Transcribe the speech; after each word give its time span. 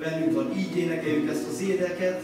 Bennünk 0.00 0.34
van. 0.34 0.56
Így 0.56 0.76
énekeljük 0.76 1.30
ezt 1.30 1.48
az 1.52 1.62
éneket, 1.62 2.20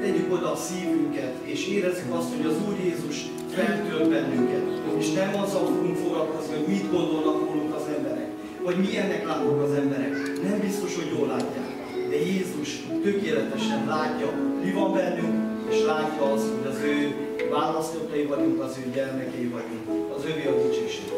tegyük 0.00 0.32
oda 0.32 0.52
a 0.52 0.56
szívünket, 0.56 1.34
és 1.42 1.68
érezzük 1.68 2.14
azt, 2.14 2.34
hogy 2.36 2.46
az 2.46 2.56
Úr 2.68 2.76
Jézus 2.84 3.16
feltölt 3.54 4.08
bennünket. 4.08 4.66
És 4.98 5.10
nem 5.10 5.40
azzal 5.42 5.66
fogunk 5.66 5.96
foglalkozni, 5.96 6.54
hogy 6.56 6.68
mit 6.74 6.90
gondolnak 6.90 7.38
rólunk 7.44 7.74
az 7.74 7.86
emberek, 7.96 8.28
vagy 8.64 8.76
milyennek 8.76 9.26
látnak 9.26 9.62
az 9.62 9.72
emberek. 9.72 10.12
Nem 10.42 10.58
biztos, 10.60 10.94
hogy 10.94 11.10
jól 11.18 11.26
látják. 11.26 11.70
De 12.10 12.16
Jézus 12.16 12.70
tökéletesen 13.02 13.86
látja, 13.86 14.32
mi 14.64 14.70
van 14.70 14.92
bennünk, 14.92 15.34
és 15.70 15.84
látja 15.86 16.32
azt, 16.32 16.46
hogy 16.56 16.66
az 16.72 16.78
ő 16.82 17.14
választottai 17.50 18.24
vagyunk, 18.24 18.62
az 18.62 18.76
ő 18.86 18.90
gyermekei 18.94 19.46
vagyunk. 19.46 20.14
Az 20.16 20.24
ővé 20.24 20.46
a 20.46 20.62
dicsőség. 20.62 21.17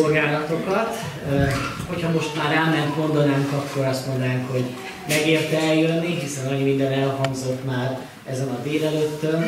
Szolgálatokat. 0.00 0.96
Hogyha 1.86 2.10
most 2.10 2.36
már 2.36 2.54
elment 2.54 2.96
mondanánk, 2.96 3.52
akkor 3.52 3.84
azt 3.84 4.06
mondanánk, 4.06 4.50
hogy 4.50 4.64
megérte 5.08 5.58
eljönni, 5.58 6.18
hiszen 6.20 6.46
annyi 6.46 6.62
minden 6.62 6.92
elhangzott 6.92 7.64
már 7.64 7.98
ezen 8.26 8.48
a 8.48 8.62
délelőttön. 8.62 9.44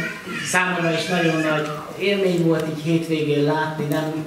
Számomra 0.50 0.92
is 0.92 1.06
nagyon 1.06 1.40
nagy 1.40 1.68
élmény 1.98 2.46
volt 2.46 2.64
így 2.76 2.82
hétvégén 2.82 3.42
látni, 3.42 3.84
nem 3.84 4.24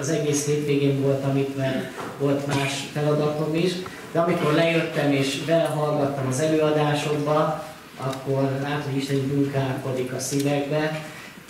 az 0.00 0.08
egész 0.08 0.46
hétvégén 0.46 1.00
voltam 1.00 1.36
itt, 1.36 1.56
mert 1.56 1.90
volt 2.18 2.46
más 2.46 2.72
feladatom 2.92 3.54
is, 3.54 3.72
de 4.12 4.18
amikor 4.18 4.52
lejöttem 4.52 5.12
és 5.12 5.38
belehallgattam 5.46 6.26
az 6.28 6.40
előadásokba, 6.40 7.64
akkor 7.96 8.42
látom, 8.62 8.92
hogy 8.92 8.96
Isten 8.96 9.16
munkálkodik 9.16 10.12
a 10.12 10.18
szívekbe. 10.18 11.00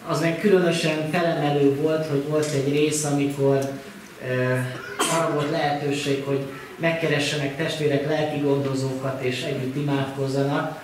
Az 0.08 0.20
meg 0.20 0.40
különösen 0.40 1.10
felemelő 1.12 1.80
volt, 1.80 2.06
hogy 2.06 2.24
volt 2.28 2.50
egy 2.54 2.72
rész, 2.72 3.04
amikor 3.04 3.58
arra 5.12 5.32
volt 5.34 5.50
lehetőség, 5.50 6.24
hogy 6.24 6.40
megkeressenek 6.76 7.56
testvérek 7.56 8.06
lelki 8.06 8.40
gondozókat 8.40 9.22
és 9.22 9.42
együtt 9.42 9.76
imádkozzanak, 9.76 10.82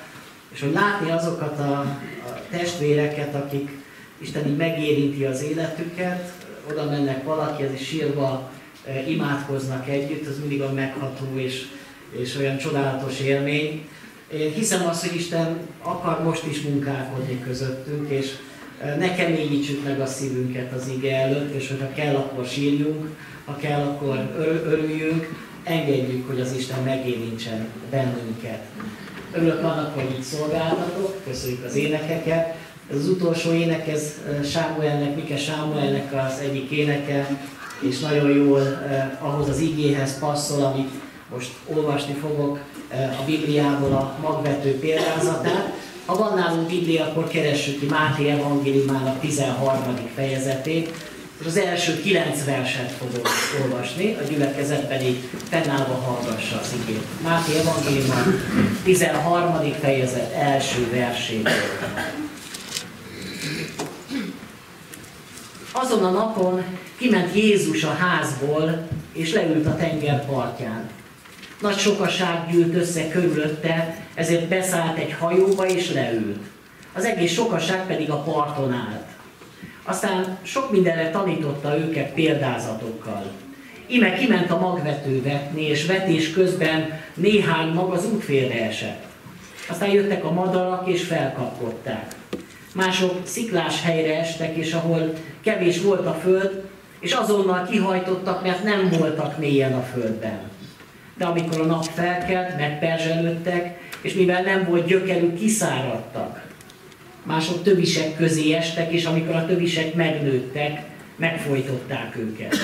és 0.52 0.60
hogy 0.60 0.72
látni 0.72 1.10
azokat 1.10 1.58
a, 1.58 1.80
a 2.26 2.40
testvéreket, 2.50 3.34
akik 3.34 3.70
Isten 4.18 4.46
így 4.46 4.56
megérinti 4.56 5.24
az 5.24 5.42
életüket, 5.42 6.32
oda 6.70 6.84
mennek 6.84 7.24
valaki, 7.24 7.62
ez 7.62 7.72
is 7.72 7.86
sírva 7.86 8.50
imádkoznak 9.08 9.88
együtt, 9.88 10.26
az 10.26 10.38
mindig 10.38 10.62
a 10.62 10.72
megható 10.72 11.38
és, 11.38 11.66
és 12.10 12.36
olyan 12.36 12.56
csodálatos 12.56 13.20
élmény. 13.20 13.88
Én 14.32 14.52
hiszem 14.52 14.86
azt, 14.86 15.06
hogy 15.06 15.16
Isten 15.16 15.58
akar 15.82 16.22
most 16.22 16.46
is 16.46 16.60
munkálkodni 16.60 17.40
közöttünk, 17.40 18.10
és 18.10 18.30
ne 18.98 19.14
keményítsük 19.14 19.84
meg 19.84 20.00
a 20.00 20.06
szívünket 20.06 20.72
az 20.72 20.88
ige 20.96 21.16
előtt, 21.16 21.54
és 21.54 21.68
hogyha 21.68 21.92
kell, 21.94 22.14
akkor 22.14 22.46
sírjunk, 22.46 23.16
ha 23.44 23.56
kell, 23.56 23.80
akkor 23.80 24.34
örüljünk, 24.66 25.28
engedjük, 25.64 26.28
hogy 26.28 26.40
az 26.40 26.54
Isten 26.58 26.82
megérintsen 26.82 27.68
bennünket. 27.90 28.60
Örülök 29.32 29.62
annak, 29.62 29.94
hogy 29.94 30.10
itt 30.18 30.22
szolgáltatok, 30.22 31.24
köszönjük 31.26 31.64
az 31.64 31.76
énekeket. 31.76 32.54
Ez 32.90 32.96
az 32.96 33.08
utolsó 33.08 33.52
ének, 33.52 33.88
ez 33.88 34.12
Sámuelnek, 34.44 35.14
Mike 35.14 35.36
Sámuelnek 35.36 36.12
az 36.12 36.38
egyik 36.40 36.70
éneke, 36.70 37.38
és 37.80 37.98
nagyon 37.98 38.30
jól 38.30 38.60
eh, 38.60 39.10
ahhoz 39.20 39.48
az 39.48 39.58
igéhez 39.58 40.18
passzol, 40.18 40.64
amit 40.64 40.90
most 41.34 41.52
olvasni 41.74 42.14
fogok 42.14 42.58
eh, 42.88 43.20
a 43.20 43.24
Bibliából 43.24 43.92
a 43.92 44.18
magvető 44.22 44.78
példázatát. 44.78 45.72
Ha 46.06 46.16
van 46.16 46.34
nálunk 46.34 46.68
Biblia, 46.68 47.04
akkor 47.04 47.28
keressük 47.28 47.78
ki 47.78 47.86
Máté 47.86 48.28
evangéliumának 48.28 49.20
13. 49.20 49.96
fejezetét, 50.14 50.92
és 51.40 51.46
az 51.46 51.56
első 51.56 52.00
kilenc 52.00 52.44
verset 52.44 52.90
fogok 52.90 53.28
olvasni, 53.62 54.16
a 54.20 54.22
gyülekezet 54.22 54.86
pedig 54.86 55.28
fennállva 55.48 55.94
hallgassa 55.94 56.60
az 56.60 56.74
igét. 56.82 57.22
Máté 57.22 57.52
Evangélium 57.58 58.40
13. 58.84 59.72
fejezet 59.80 60.32
első 60.32 60.90
versét. 60.90 61.48
Azon 65.72 66.04
a 66.04 66.10
napon 66.10 66.64
kiment 66.98 67.34
Jézus 67.34 67.84
a 67.84 67.92
házból, 67.92 68.88
és 69.12 69.32
leült 69.32 69.66
a 69.66 69.76
tenger 69.76 70.26
partján. 70.26 70.90
Nagy 71.64 71.78
sokaság 71.78 72.50
gyűlt 72.50 72.74
össze 72.74 73.08
körülötte, 73.08 73.96
ezért 74.14 74.48
beszállt 74.48 74.98
egy 74.98 75.12
hajóba 75.12 75.66
és 75.66 75.92
leült. 75.92 76.42
Az 76.92 77.04
egész 77.04 77.32
sokaság 77.32 77.86
pedig 77.86 78.10
a 78.10 78.22
parton 78.22 78.72
állt. 78.72 79.06
Aztán 79.84 80.38
sok 80.42 80.70
mindenre 80.70 81.10
tanította 81.10 81.78
őket 81.78 82.12
példázatokkal. 82.12 83.32
Ime 83.86 84.14
kiment 84.14 84.50
a 84.50 84.58
magvető 84.58 85.22
vetni, 85.22 85.62
és 85.62 85.86
vetés 85.86 86.32
közben 86.32 87.00
néhány 87.14 87.68
mag 87.68 87.92
az 87.92 88.06
útfélre 88.06 88.64
esett. 88.64 89.04
Aztán 89.68 89.90
jöttek 89.90 90.24
a 90.24 90.32
madarak, 90.32 90.88
és 90.88 91.02
felkapkodták. 91.02 92.14
Mások 92.74 93.20
sziklás 93.22 93.82
helyre 93.82 94.18
estek, 94.18 94.56
és 94.56 94.72
ahol 94.72 95.12
kevés 95.42 95.80
volt 95.80 96.06
a 96.06 96.18
föld, 96.22 96.62
és 96.98 97.12
azonnal 97.12 97.66
kihajtottak, 97.70 98.42
mert 98.42 98.64
nem 98.64 98.88
voltak 98.98 99.38
mélyen 99.38 99.72
a 99.72 99.82
földben. 99.82 100.52
De 101.16 101.24
amikor 101.24 101.60
a 101.60 101.64
nap 101.64 101.84
felkelt, 101.84 102.58
megperzselődtek, 102.58 103.78
és 104.00 104.14
mivel 104.14 104.42
nem 104.42 104.64
volt 104.64 104.86
gyökerük, 104.86 105.38
kiszáradtak 105.38 106.44
mások 107.24 107.62
tövisek 107.62 108.16
közé 108.16 108.52
estek, 108.52 108.92
és 108.92 109.04
amikor 109.04 109.34
a 109.34 109.46
tövisek 109.46 109.94
megnőttek, 109.94 110.82
megfojtották 111.16 112.16
őket. 112.16 112.56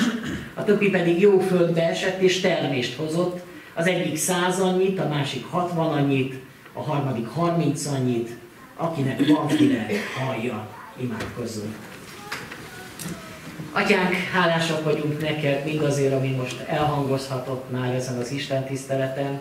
A 0.55 0.65
többi 0.65 0.91
pedig 0.91 1.21
jó 1.21 1.39
földbe 1.39 1.89
esett, 1.89 2.21
és 2.21 2.41
termést 2.41 2.97
hozott, 2.97 3.41
az 3.75 3.87
egyik 3.87 4.17
száz 4.17 4.61
annyit, 4.61 4.99
a 4.99 5.09
másik 5.09 5.45
hatvan 5.45 5.93
annyit, 5.93 6.35
a 6.73 6.83
harmadik 6.83 7.27
harminc 7.27 7.87
annyit, 7.87 8.31
akinek 8.77 9.27
van 9.27 9.49
file, 9.49 9.87
hallja, 10.19 10.69
imádkozzunk. 11.01 11.75
Atyánk, 13.73 14.15
hálásak 14.15 14.85
vagyunk 14.85 15.21
neked 15.21 15.65
mindazért, 15.65 16.13
ami 16.13 16.29
most 16.29 16.61
elhangozhatott 16.67 17.71
már 17.71 17.95
ezen 17.95 18.19
az 18.19 18.31
Isten 18.31 18.65
tiszteleten, 18.65 19.41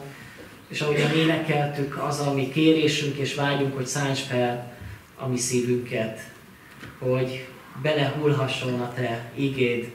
és 0.68 0.82
ahogyan 0.82 1.12
énekeltük, 1.12 2.04
az, 2.08 2.20
ami 2.20 2.50
kérésünk 2.50 3.18
és 3.18 3.36
vágyunk, 3.36 3.76
hogy 3.76 3.86
szánts 3.86 4.20
fel 4.20 4.78
a 5.18 5.28
mi 5.28 5.38
szívünket, 5.38 6.20
hogy 7.00 7.48
belehullhasson 7.82 8.82
a 8.82 8.94
Te 8.94 9.32
igéd, 9.36 9.92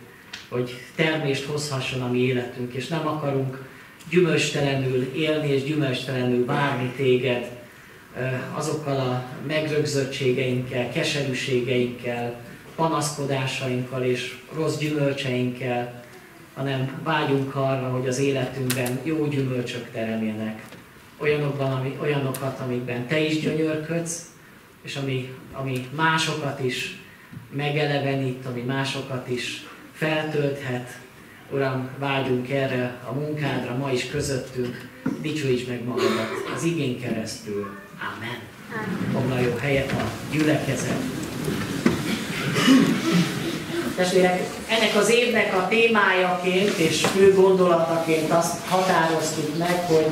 hogy 0.48 0.80
termést 0.94 1.44
hozhasson 1.44 2.02
a 2.02 2.10
mi 2.10 2.18
életünk, 2.18 2.72
és 2.72 2.88
nem 2.88 3.06
akarunk 3.06 3.68
gyümölcstelenül 4.10 5.12
élni 5.16 5.48
és 5.48 5.62
gyümölcstelenül 5.62 6.44
várni 6.44 6.92
Téged 6.96 7.50
azokkal 8.54 8.96
a 8.96 9.24
megrögzöttségeinkkel, 9.46 10.92
keserűségeinkkel, 10.92 12.40
panaszkodásainkkal 12.76 14.02
és 14.02 14.38
rossz 14.54 14.76
gyümölcseinkkel, 14.76 16.02
hanem 16.54 17.00
vágyunk 17.02 17.54
arra, 17.54 17.88
hogy 17.88 18.08
az 18.08 18.18
életünkben 18.18 19.00
jó 19.02 19.26
gyümölcsök 19.26 19.90
teremjenek. 19.90 20.62
Olyanokban, 21.18 21.72
ami, 21.72 21.96
olyanokat, 22.00 22.60
amikben 22.60 23.06
Te 23.06 23.20
is 23.20 23.40
gyönyörködsz, 23.40 24.32
és 24.82 24.96
ami, 24.96 25.34
ami 25.52 25.88
másokat 25.96 26.64
is 26.64 26.98
megelevenít, 27.50 28.46
ami 28.46 28.60
másokat 28.60 29.28
is 29.28 29.66
feltölthet. 29.92 30.98
Uram, 31.50 31.88
vágyunk 31.98 32.50
erre 32.50 33.00
a 33.08 33.12
munkádra 33.12 33.76
ma 33.76 33.92
is 33.92 34.06
közöttünk, 34.06 34.88
dicsőíts 35.20 35.66
meg 35.66 35.84
magadat 35.84 36.30
az 36.54 36.62
igény 36.62 37.00
keresztül. 37.00 37.70
Amen. 38.16 38.38
Foglaljon 39.12 39.58
helyet 39.58 39.92
a 39.92 40.10
gyülekezet. 40.32 41.13
Testvérek, 43.96 44.40
ennek 44.68 44.96
az 44.96 45.10
évnek 45.10 45.54
a 45.56 45.68
témájaként 45.68 46.76
és 46.76 47.00
fő 47.00 47.34
gondolataként 47.34 48.30
azt 48.30 48.66
határoztuk 48.68 49.58
meg, 49.58 49.84
hogy 49.86 50.06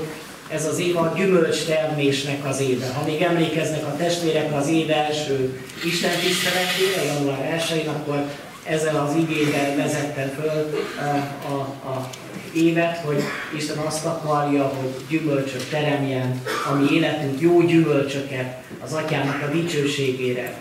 ez 0.48 0.66
az 0.66 0.78
év 0.78 0.96
a 0.96 1.12
gyümölcs 1.16 1.64
termésnek 1.64 2.44
az 2.44 2.60
éve. 2.60 2.86
Ha 2.94 3.04
még 3.04 3.22
emlékeznek 3.22 3.86
a 3.86 3.96
testvérek 3.96 4.54
az 4.54 4.68
év 4.68 4.90
első 4.90 5.60
Isten 5.84 6.10
tiszteletére, 6.20 7.14
január 7.14 7.60
1 7.70 7.86
akkor 7.86 8.24
ezzel 8.64 8.96
az 8.96 9.14
igével 9.14 9.76
vezettem 9.76 10.30
föl 10.40 10.84
a, 11.48 11.54
a 11.88 12.10
évet, 12.54 12.96
hogy 12.96 13.22
Isten 13.56 13.78
azt 13.78 14.06
akarja, 14.06 14.62
hogy 14.62 14.94
gyümölcsök 15.08 15.68
teremjen, 15.68 16.42
ami 16.70 16.92
életünk 16.92 17.40
jó 17.40 17.60
gyümölcsöket 17.60 18.62
az 18.84 18.92
Atyának 18.92 19.42
a 19.42 19.52
dicsőségére. 19.52 20.54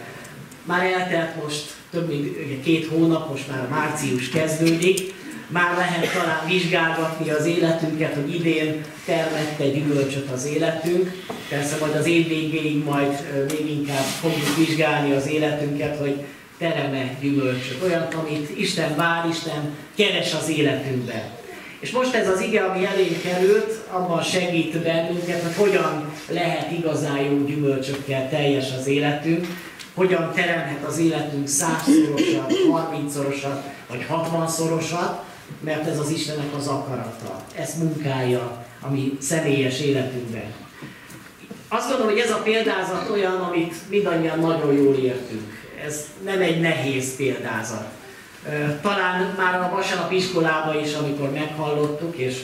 Már 0.63 0.85
eltelt 0.85 1.43
most 1.43 1.63
több 1.91 2.07
mint 2.07 2.61
két 2.63 2.87
hónap, 2.87 3.29
most 3.29 3.47
már 3.47 3.67
március 3.69 4.29
kezdődik, 4.29 5.13
már 5.47 5.75
lehet 5.77 6.13
talán 6.13 6.47
vizsgálgatni 6.47 7.29
az 7.29 7.45
életünket, 7.45 8.13
hogy 8.13 8.35
idén 8.35 8.85
termette 9.05 9.67
gyümölcsöt 9.67 10.29
az 10.33 10.45
életünk. 10.45 11.23
Persze 11.49 11.77
majd 11.79 11.95
az 11.95 12.05
év 12.05 12.27
végéig 12.27 12.83
majd 12.83 13.45
még 13.51 13.69
inkább 13.69 14.03
fogjuk 14.03 14.57
vizsgálni 14.57 15.11
az 15.11 15.27
életünket, 15.27 15.97
hogy 15.97 16.15
tereme 16.57 17.15
gyümölcsöt. 17.21 17.83
Olyan, 17.83 18.07
amit 18.13 18.59
Isten 18.59 18.95
vár, 18.95 19.25
Isten 19.29 19.75
keres 19.95 20.33
az 20.33 20.49
életünkben. 20.49 21.21
És 21.79 21.91
most 21.91 22.13
ez 22.13 22.29
az 22.29 22.41
ige, 22.41 22.63
ami 22.63 22.85
elénk 22.85 23.21
került, 23.21 23.73
abban 23.91 24.23
segít 24.23 24.77
bennünket, 24.77 25.41
hogy 25.41 25.55
hogyan 25.55 26.13
lehet 26.29 26.71
igazán 26.71 27.19
jó 27.19 27.45
gyümölcsökkel 27.45 28.29
teljes 28.29 28.65
az 28.79 28.87
életünk, 28.87 29.47
hogyan 29.93 30.31
teremhet 30.33 30.83
az 30.83 30.97
életünk 30.97 31.47
százszorosat, 31.47 32.53
harmincszorosat, 32.71 33.63
vagy 33.89 34.05
hatvanszorosat, 34.09 35.23
mert 35.59 35.87
ez 35.87 35.99
az 35.99 36.09
Istennek 36.09 36.55
az 36.57 36.67
akarata, 36.67 37.43
ezt 37.55 37.77
munkálja 37.77 38.65
a 38.81 38.89
mi 38.89 39.17
személyes 39.21 39.79
életünkben. 39.79 40.53
Azt 41.67 41.87
gondolom, 41.87 42.11
hogy 42.11 42.21
ez 42.21 42.31
a 42.31 42.41
példázat 42.43 43.09
olyan, 43.09 43.41
amit 43.41 43.75
mindannyian 43.89 44.39
nagyon 44.39 44.73
jól 44.73 44.95
értünk. 44.95 45.69
Ez 45.85 46.05
nem 46.25 46.41
egy 46.41 46.61
nehéz 46.61 47.15
példázat. 47.15 47.87
Talán 48.81 49.33
már 49.37 49.61
a 49.61 49.69
vasárnap 49.75 50.11
iskolában 50.11 50.79
is, 50.83 50.93
amikor 50.93 51.31
meghallottuk, 51.31 52.15
és 52.15 52.43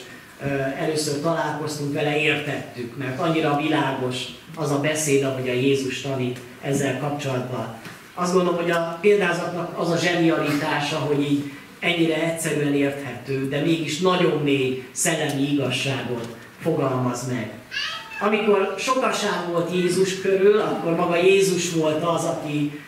először 0.80 1.22
találkoztunk 1.22 1.94
vele, 1.94 2.20
értettük, 2.20 2.98
mert 2.98 3.20
annyira 3.20 3.60
világos 3.62 4.24
az 4.56 4.72
a 4.72 4.80
beszéd, 4.80 5.24
ahogy 5.24 5.50
a 5.50 5.54
Jézus 5.54 6.02
tanít 6.02 6.40
ezzel 6.62 7.00
kapcsolatban. 7.00 7.76
Azt 8.14 8.34
gondolom, 8.34 8.60
hogy 8.60 8.72
a 8.72 8.98
példázatnak 9.02 9.80
az 9.80 9.90
a 9.90 9.98
zsenialitása, 9.98 10.98
hogy 10.98 11.22
így 11.22 11.52
ennyire 11.80 12.24
egyszerűen 12.24 12.74
érthető, 12.74 13.48
de 13.48 13.62
mégis 13.62 14.00
nagyon 14.00 14.42
mély 14.44 14.84
szellemi 14.92 15.52
igazságot 15.52 16.28
fogalmaz 16.62 17.28
meg. 17.28 17.52
Amikor 18.22 18.76
sokaság 18.78 19.50
volt 19.52 19.74
Jézus 19.74 20.22
körül, 20.22 20.60
akkor 20.60 20.96
maga 20.96 21.16
Jézus 21.16 21.74
volt 21.74 22.04
az, 22.04 22.24
aki 22.24 22.82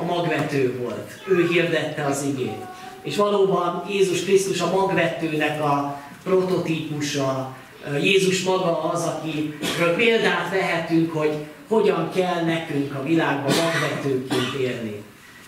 a 0.00 0.04
magvető 0.04 0.78
volt. 0.82 1.20
Ő 1.28 1.48
hirdette 1.52 2.04
az 2.04 2.24
igét. 2.28 2.64
És 3.02 3.16
valóban 3.16 3.84
Jézus 3.90 4.24
Krisztus 4.24 4.60
a 4.60 4.70
magvetőnek 4.70 5.62
a 5.62 6.00
prototípusa, 6.26 7.56
Jézus 8.02 8.42
maga 8.42 8.90
az, 8.92 9.04
akiről 9.04 9.94
példát 9.96 10.50
vehetünk, 10.50 11.12
hogy 11.12 11.32
hogyan 11.68 12.10
kell 12.14 12.44
nekünk 12.44 12.94
a 12.94 13.02
világban 13.02 13.52
magvetőként 13.54 14.54
élni. 14.60 15.02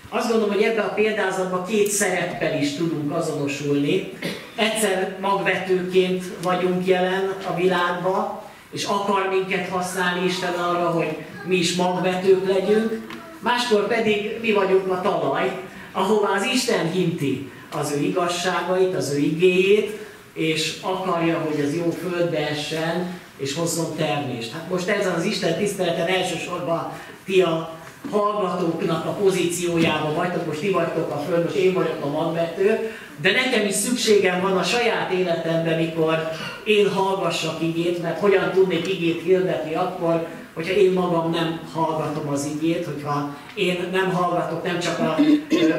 Azt 0.08 0.28
gondolom, 0.30 0.54
hogy 0.54 0.62
ebben 0.62 0.84
a 0.84 0.92
példázatban 0.92 1.66
két 1.66 1.88
szereppel 1.88 2.60
is 2.60 2.74
tudunk 2.74 3.12
azonosulni. 3.12 4.12
Egyszer 4.56 5.16
magvetőként 5.20 6.24
vagyunk 6.42 6.86
jelen 6.86 7.34
a 7.50 7.54
világban, 7.54 8.40
és 8.70 8.84
akar 8.84 9.28
minket 9.30 9.68
használni 9.68 10.26
Isten 10.26 10.52
arra, 10.52 10.90
hogy 10.90 11.16
mi 11.46 11.56
is 11.56 11.74
magvetők 11.74 12.48
legyünk, 12.48 13.06
máskor 13.40 13.86
pedig 13.86 14.38
mi 14.40 14.52
vagyunk 14.52 14.92
a 14.92 15.00
talaj, 15.00 15.60
ahová 15.92 16.28
az 16.36 16.44
Isten 16.44 16.90
hinti 16.90 17.50
az 17.72 17.92
ő 17.96 18.00
igazságait, 18.00 18.94
az 18.94 19.12
ő 19.12 19.18
igéjét, 19.18 20.07
és 20.38 20.76
akarja, 20.80 21.38
hogy 21.38 21.64
az 21.64 21.76
jó 21.76 21.90
földbe 21.90 22.48
essen, 22.48 23.20
és 23.36 23.54
hozzon 23.54 23.96
termést. 23.96 24.52
Hát 24.52 24.70
most 24.70 24.88
ezen 24.88 25.12
az 25.12 25.24
Isten 25.24 25.56
tiszteleten 25.56 26.06
elsősorban 26.06 26.92
ti 27.24 27.40
a 27.42 27.76
hallgatóknak 28.10 29.04
a 29.04 29.10
pozíciójában 29.10 30.14
vagytok, 30.14 30.46
most 30.46 30.60
ti 30.60 30.70
vagytok 30.70 31.10
a 31.10 31.24
föld, 31.28 31.44
most 31.44 31.56
én 31.56 31.72
vagyok 31.72 32.04
a 32.04 32.06
magvető, 32.06 32.90
de 33.20 33.30
nekem 33.30 33.66
is 33.66 33.74
szükségem 33.74 34.40
van 34.40 34.56
a 34.56 34.62
saját 34.62 35.12
életemben, 35.12 35.78
mikor 35.78 36.30
én 36.64 36.90
hallgassak 36.90 37.62
igét, 37.62 38.02
mert 38.02 38.18
hogyan 38.18 38.50
tudnék 38.52 38.88
igét 38.88 39.22
hirdetni 39.22 39.74
akkor, 39.74 40.26
hogyha 40.54 40.72
én 40.72 40.92
magam 40.92 41.30
nem 41.30 41.60
hallgatom 41.74 42.28
az 42.28 42.50
igét, 42.54 42.84
hogyha 42.84 43.36
én 43.54 43.88
nem 43.92 44.12
hallgatok 44.12 44.64
nem 44.64 44.78
csak 44.78 44.98
a 44.98 45.16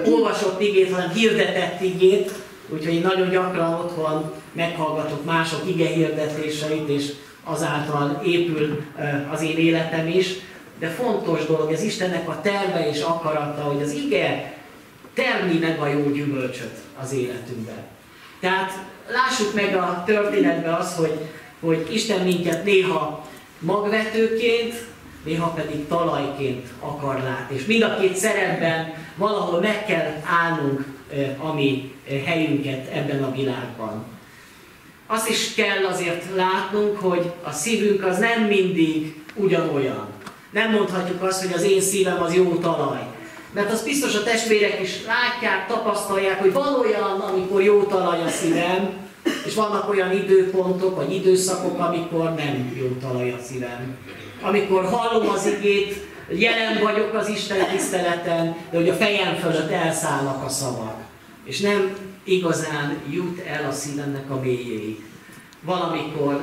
olvasott 0.06 0.62
igét, 0.62 0.92
hanem 0.92 1.10
hirdetett 1.10 1.82
igét, 1.82 2.32
úgyhogy 2.70 2.94
én 2.94 3.02
nagyon 3.02 3.30
gyakran 3.30 3.74
otthon 3.74 4.32
meghallgatok 4.52 5.26
mások 5.26 5.62
ige 5.66 5.88
hirdetéseit, 5.88 6.90
és 6.90 7.12
azáltal 7.44 8.22
épül 8.26 8.84
az 9.32 9.42
én 9.42 9.58
életem 9.58 10.08
is. 10.08 10.28
De 10.80 10.88
fontos 10.88 11.46
dolog, 11.46 11.72
ez 11.72 11.84
Istennek 11.84 12.30
a 12.30 12.42
terve 12.42 12.90
és 12.90 13.02
akarata, 13.02 13.62
hogy 13.62 13.82
az 13.82 13.92
ige 13.92 14.54
termi 15.14 15.58
meg 15.58 15.80
a 15.80 15.88
jó 15.88 16.12
gyümölcsöt 16.12 16.78
az 17.02 17.14
életünkben. 17.14 17.84
Tehát 18.40 18.72
lássuk 19.12 19.54
meg 19.54 19.76
a 19.76 20.04
történetben 20.06 20.74
azt, 20.74 20.98
hogy, 20.98 21.14
hogy 21.60 21.88
Isten 21.92 22.20
minket 22.20 22.64
néha 22.64 23.28
magvetőként, 23.60 24.84
néha 25.24 25.48
pedig 25.48 25.88
talajként 25.88 26.68
akar 26.80 27.22
látni. 27.24 27.56
És 27.56 27.66
mind 27.66 27.84
a 27.84 27.98
két 28.00 28.16
szerepben 28.16 28.94
valahol 29.16 29.60
meg 29.60 29.86
kell 29.86 30.22
állnunk 30.24 30.86
a 31.38 31.54
mi 31.54 31.92
helyünket 32.26 32.92
ebben 32.94 33.24
a 33.24 33.32
világban. 33.32 34.06
Azt 35.08 35.30
is 35.30 35.54
kell 35.54 35.86
azért 35.86 36.36
látnunk, 36.36 36.98
hogy 37.00 37.32
a 37.44 37.52
szívünk 37.52 38.06
az 38.06 38.18
nem 38.18 38.44
mindig 38.44 39.22
ugyanolyan. 39.36 40.08
Nem 40.52 40.72
mondhatjuk 40.72 41.24
azt, 41.24 41.44
hogy 41.44 41.54
az 41.54 41.64
én 41.64 41.82
szívem 41.82 42.22
az 42.22 42.36
jó 42.36 42.56
talaj. 42.56 43.08
Mert 43.54 43.72
az 43.72 43.84
biztos 43.84 44.16
a 44.16 44.24
testvérek 44.24 44.82
is 44.82 45.06
látják, 45.06 45.68
tapasztalják, 45.68 46.40
hogy 46.40 46.54
van 46.54 46.80
olyan, 46.80 47.20
amikor 47.20 47.62
jó 47.62 47.84
talaj 47.84 48.24
a 48.24 48.30
szívem, 48.30 48.90
és 49.46 49.56
vannak 49.56 49.90
olyan 49.90 50.12
időpontok, 50.12 50.96
vagy 50.96 51.14
időszakok, 51.14 51.80
amikor 51.80 52.34
nem 52.34 52.76
jó 52.80 52.88
talaj 53.02 53.32
a 53.32 53.38
szívem. 53.44 53.98
Amikor 54.42 54.86
hallom 54.86 55.30
az 55.30 55.46
igét, 55.46 56.08
jelen 56.32 56.84
vagyok 56.84 57.14
az 57.14 57.28
Isten 57.28 57.68
tiszteleten, 57.72 58.56
de 58.72 58.78
hogy 58.78 58.90
a 58.90 58.94
fejem 58.94 59.36
fölött 59.36 59.72
elszállnak 59.72 60.46
a 60.46 60.50
szavak. 60.50 60.96
És 61.44 61.60
nem 61.60 61.96
igazán 62.24 62.98
jut 63.12 63.40
el 63.40 63.70
a 63.70 63.72
szívemnek 63.72 64.30
a 64.30 64.40
mélyéig. 64.40 65.04
Valamikor 65.62 66.42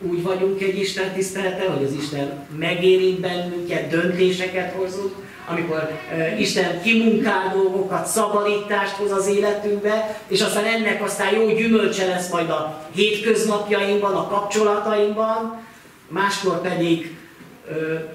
úgy 0.00 0.22
vagyunk 0.22 0.62
egy 0.62 0.78
Isten 0.78 1.12
tiszteleten, 1.12 1.72
hogy 1.72 1.84
az 1.84 1.92
Isten 1.92 2.46
megérint 2.58 3.20
bennünket, 3.20 3.88
döntéseket 3.88 4.74
hozunk, 4.74 5.14
amikor 5.48 5.98
Isten 6.38 6.82
kimunkál 6.82 7.52
dolgokat, 7.54 8.06
szabadítást 8.06 8.92
hoz 8.92 9.10
az 9.10 9.26
életünkbe, 9.26 10.20
és 10.26 10.40
aztán 10.40 10.64
ennek 10.64 11.02
aztán 11.02 11.34
jó 11.34 11.48
gyümölcse 11.48 12.06
lesz 12.06 12.30
majd 12.30 12.50
a 12.50 12.88
hétköznapjainkban, 12.94 14.14
a 14.14 14.28
kapcsolatainkban, 14.28 15.62
máskor 16.08 16.60
pedig, 16.60 17.16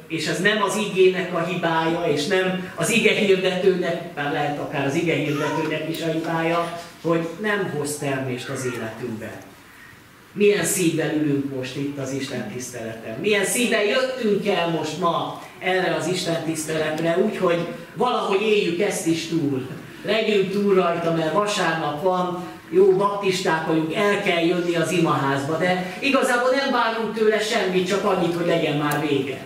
és 0.07 0.27
ez 0.27 0.41
nem 0.41 0.63
az 0.63 0.75
igének 0.75 1.33
a 1.33 1.43
hibája, 1.43 2.03
és 2.13 2.25
nem 2.27 2.71
az 2.75 2.89
ige 2.89 3.11
hirdetőnek, 3.11 4.13
bár 4.13 4.31
lehet 4.31 4.59
akár 4.59 4.85
az 4.85 4.95
ige 4.95 5.13
hirdetőnek 5.13 5.89
is 5.89 6.01
a 6.01 6.11
hibája, 6.11 6.81
hogy 7.01 7.27
nem 7.41 7.73
hoz 7.77 7.97
termést 7.97 8.49
az 8.49 8.65
életünkbe. 8.65 9.31
Milyen 10.33 10.65
szívvel 10.65 11.15
ülünk 11.15 11.55
most 11.55 11.75
itt 11.75 11.97
az 11.97 12.11
Isten 12.11 12.51
tiszteleten? 12.53 13.19
Milyen 13.19 13.45
szívvel 13.45 13.83
jöttünk 13.83 14.47
el 14.47 14.69
most 14.69 14.99
ma 14.99 15.43
erre 15.59 15.95
az 15.95 16.07
Isten 16.07 16.43
tiszteletre, 16.43 17.17
úgyhogy 17.17 17.67
valahogy 17.93 18.41
éljük 18.41 18.79
ezt 18.81 19.07
is 19.07 19.27
túl. 19.27 19.67
Legyünk 20.05 20.51
túl 20.51 20.73
rajta, 20.73 21.11
mert 21.11 21.33
vasárnap 21.33 22.03
van, 22.03 22.43
jó 22.69 22.91
baptisták 22.91 23.65
vagyunk, 23.65 23.93
el 23.93 24.21
kell 24.21 24.45
jönni 24.45 24.75
az 24.75 24.91
imaházba, 24.91 25.57
de 25.57 25.97
igazából 25.99 26.49
nem 26.49 26.71
várunk 26.71 27.15
tőle 27.15 27.39
semmit, 27.39 27.87
csak 27.87 28.03
annyit, 28.03 28.35
hogy 28.35 28.45
legyen 28.45 28.77
már 28.77 29.07
vége. 29.07 29.41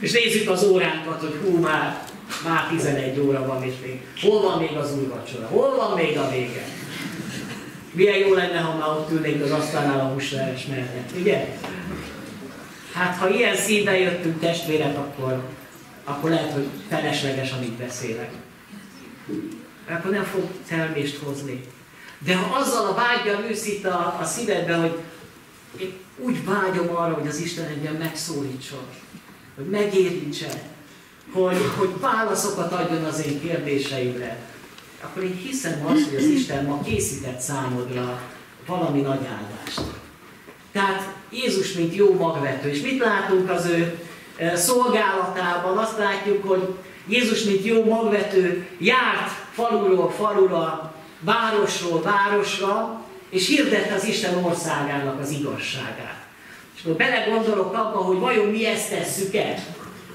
És 0.00 0.12
nézzük 0.12 0.50
az 0.50 0.64
óránkat, 0.64 1.20
hogy 1.20 1.34
hú, 1.42 1.58
már, 1.58 2.06
már 2.44 2.66
11 2.68 3.20
óra 3.20 3.46
van, 3.46 3.62
és 3.62 3.72
még 3.82 4.00
hol 4.20 4.42
van 4.42 4.58
még 4.58 4.76
az 4.76 4.94
új 4.98 5.06
vacsora, 5.06 5.46
hol 5.46 5.76
van 5.76 5.96
még 5.96 6.18
a 6.18 6.30
vége. 6.30 6.64
Milyen 7.92 8.18
jó 8.18 8.34
lenne, 8.34 8.58
ha 8.58 8.76
már 8.76 8.88
ott 8.88 9.10
ülnénk 9.10 9.42
az 9.42 9.50
asztalnál 9.50 10.00
a 10.00 10.12
húsleves 10.12 10.66
mellett, 10.66 11.10
ugye? 11.20 11.56
Hát 12.92 13.16
ha 13.16 13.28
ilyen 13.28 13.56
szívvel 13.56 13.96
jöttünk 13.96 14.40
testvérek, 14.40 14.98
akkor, 14.98 15.42
akkor 16.04 16.30
lehet, 16.30 16.52
hogy 16.52 16.66
felesleges, 16.88 17.52
amit 17.52 17.72
beszélek. 17.72 18.30
Akkor 19.88 20.10
nem 20.10 20.24
fog 20.24 20.50
termést 20.68 21.16
hozni. 21.16 21.60
De 22.18 22.36
ha 22.36 22.56
azzal 22.56 22.86
a 22.86 22.94
vágyjal 22.94 23.44
ülsz 23.48 23.66
itt 23.66 23.84
a, 23.84 24.18
a 24.20 24.24
szívedben, 24.24 24.80
hogy 24.80 24.98
én 25.80 25.92
úgy 26.18 26.44
vágyom 26.44 26.96
arra, 26.96 27.14
hogy 27.14 27.28
az 27.28 27.38
Isten 27.38 27.64
engem 27.64 27.94
megszólítson, 27.94 28.84
hogy 29.54 29.66
megérintse, 29.66 30.48
hogy, 31.32 31.56
hogy 31.76 32.00
válaszokat 32.00 32.72
adjon 32.72 33.04
az 33.04 33.26
én 33.26 33.40
kérdéseimre, 33.40 34.38
akkor 35.00 35.22
én 35.22 35.36
hiszem 35.36 35.86
azt, 35.86 36.08
hogy 36.08 36.16
az 36.16 36.24
Isten 36.24 36.64
ma 36.64 36.82
készített 36.82 37.40
számodra 37.40 38.20
valami 38.66 39.00
nagy 39.00 39.26
áldást. 39.26 39.80
Tehát 40.72 41.14
Jézus, 41.30 41.72
mint 41.72 41.94
jó 41.94 42.14
magvető. 42.14 42.68
És 42.68 42.80
mit 42.80 42.98
látunk 42.98 43.50
az 43.50 43.66
ő 43.66 43.98
e, 44.36 44.56
szolgálatában? 44.56 45.78
Azt 45.78 45.98
látjuk, 45.98 46.48
hogy 46.48 46.74
Jézus, 47.06 47.42
mint 47.42 47.64
jó 47.64 47.84
magvető, 47.84 48.66
járt 48.78 49.43
faluról 49.54 50.10
falura, 50.10 50.94
városról 51.20 52.02
városra, 52.02 53.02
és 53.30 53.48
hirdette 53.48 53.94
az 53.94 54.04
Isten 54.04 54.44
országának 54.44 55.20
az 55.20 55.30
igazságát. 55.30 56.26
És 56.76 56.84
akkor 56.84 56.96
belegondolok 56.96 57.74
abba, 57.74 57.98
hogy 57.98 58.18
vajon 58.18 58.46
mi 58.46 58.66
ezt 58.66 58.90
tesszük-e? 58.90 59.64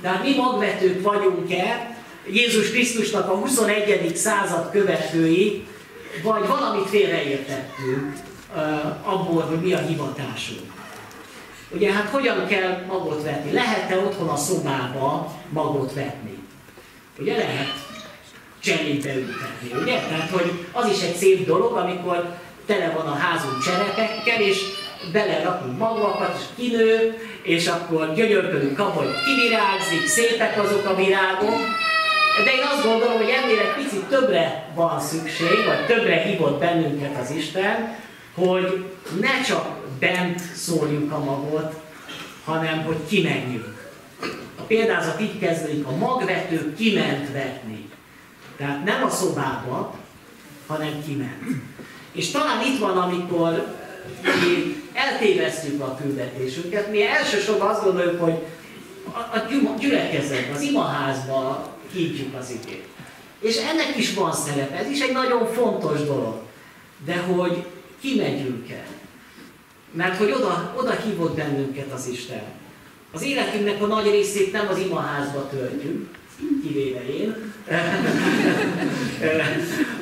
Tehát 0.02 0.24
mi 0.24 0.36
magvetők 0.36 1.02
vagyunk-e, 1.02 1.98
Jézus 2.32 2.70
Krisztusnak 2.72 3.30
a 3.30 3.36
21. 3.36 4.16
század 4.16 4.72
követői, 4.72 5.68
vagy 6.24 6.48
valamit 6.48 6.90
félreértettünk 6.90 8.14
abból, 9.04 9.42
hogy 9.42 9.62
mi 9.62 9.74
a 9.74 9.80
hivatásunk. 9.80 10.72
Ugye 11.72 11.94
hát 11.94 12.10
hogyan 12.10 12.48
kell 12.48 12.86
magot 12.88 13.24
vetni? 13.24 13.52
Lehet-e 13.52 13.98
otthon 13.98 14.28
a 14.28 14.36
szobába 14.36 15.36
magot 15.50 15.94
vetni? 15.94 16.38
Ugye 17.20 17.38
lehet 17.38 17.89
cserébe 18.70 19.16
ültetni, 19.16 19.82
ugye? 19.82 20.00
Tehát, 20.10 20.30
hogy 20.30 20.52
az 20.72 20.90
is 20.90 21.02
egy 21.02 21.16
szép 21.16 21.46
dolog, 21.46 21.78
amikor 21.78 22.38
tele 22.66 22.94
van 22.96 23.06
a 23.06 23.16
házunk 23.16 23.64
cserepekkel, 23.64 24.42
és 24.42 24.58
belerakunk 25.12 25.78
magakat, 25.78 26.38
és 26.40 26.46
kinő, 26.56 27.18
és 27.44 27.68
akkor 27.68 28.14
gyönyörködünk 28.14 28.80
abban, 28.80 28.94
hogy 28.94 29.24
kivirágzik, 29.26 30.08
szépek 30.08 30.64
azok 30.64 30.86
a 30.86 30.96
virágok, 30.96 31.60
De 32.46 32.52
én 32.52 32.64
azt 32.74 32.84
gondolom, 32.84 33.18
hogy 33.18 33.30
ennél 33.30 33.60
egy 33.60 33.84
picit 33.84 34.04
többre 34.04 34.72
van 34.76 35.00
szükség, 35.00 35.66
vagy 35.66 35.86
többre 35.86 36.22
hívott 36.22 36.60
bennünket 36.60 37.18
az 37.22 37.32
Isten, 37.32 37.96
hogy 38.36 38.86
ne 39.20 39.42
csak 39.48 39.66
bent 40.00 40.40
szóljuk 40.56 41.12
a 41.12 41.24
magot, 41.24 41.74
hanem 42.46 42.84
hogy 42.84 42.98
kimenjünk. 43.10 43.90
A 44.60 44.62
példázat 44.62 45.22
így 45.22 45.40
kezdődik, 45.40 45.86
a 45.86 45.96
magvető 45.96 46.74
kiment 46.78 47.32
vetni. 47.32 47.89
Tehát 48.60 48.84
nem 48.84 49.04
a 49.04 49.10
szobába, 49.10 49.96
hanem 50.68 51.04
kiment. 51.08 51.44
És 52.12 52.32
talán 52.32 52.66
itt 52.66 52.80
van, 52.80 52.98
amikor 52.98 53.76
mi 54.24 54.84
eltévesztjük 54.94 55.82
a 55.82 55.98
küldetésünket. 56.02 56.92
Mi 56.92 57.06
elsősorban 57.06 57.68
azt 57.68 57.84
gondoljuk, 57.84 58.22
hogy 58.22 58.38
a 59.14 59.78
gyülekezetben, 59.80 60.56
az 60.56 60.62
imaházba 60.62 61.68
hívjuk 61.94 62.36
az 62.36 62.50
igét. 62.50 62.88
És 63.40 63.58
ennek 63.58 63.98
is 63.98 64.14
van 64.14 64.34
szerepe, 64.34 64.76
ez 64.76 64.90
is 64.90 65.00
egy 65.00 65.12
nagyon 65.12 65.48
fontos 65.48 66.04
dolog. 66.04 66.36
De 67.06 67.18
hogy 67.18 67.66
kimegyünk 68.02 68.70
el. 68.72 68.88
Mert 69.92 70.18
hogy 70.18 70.32
oda, 70.32 70.76
oda 70.78 70.92
hívott 70.92 71.36
bennünket 71.36 71.92
az 71.94 72.08
Isten. 72.08 72.44
Az 73.12 73.22
életünknek 73.22 73.82
a 73.82 73.86
nagy 73.86 74.10
részét 74.10 74.52
nem 74.52 74.68
az 74.70 74.78
imaházba 74.78 75.50
töltjük, 75.50 76.10
kivéve 76.64 77.10
én. 77.10 77.54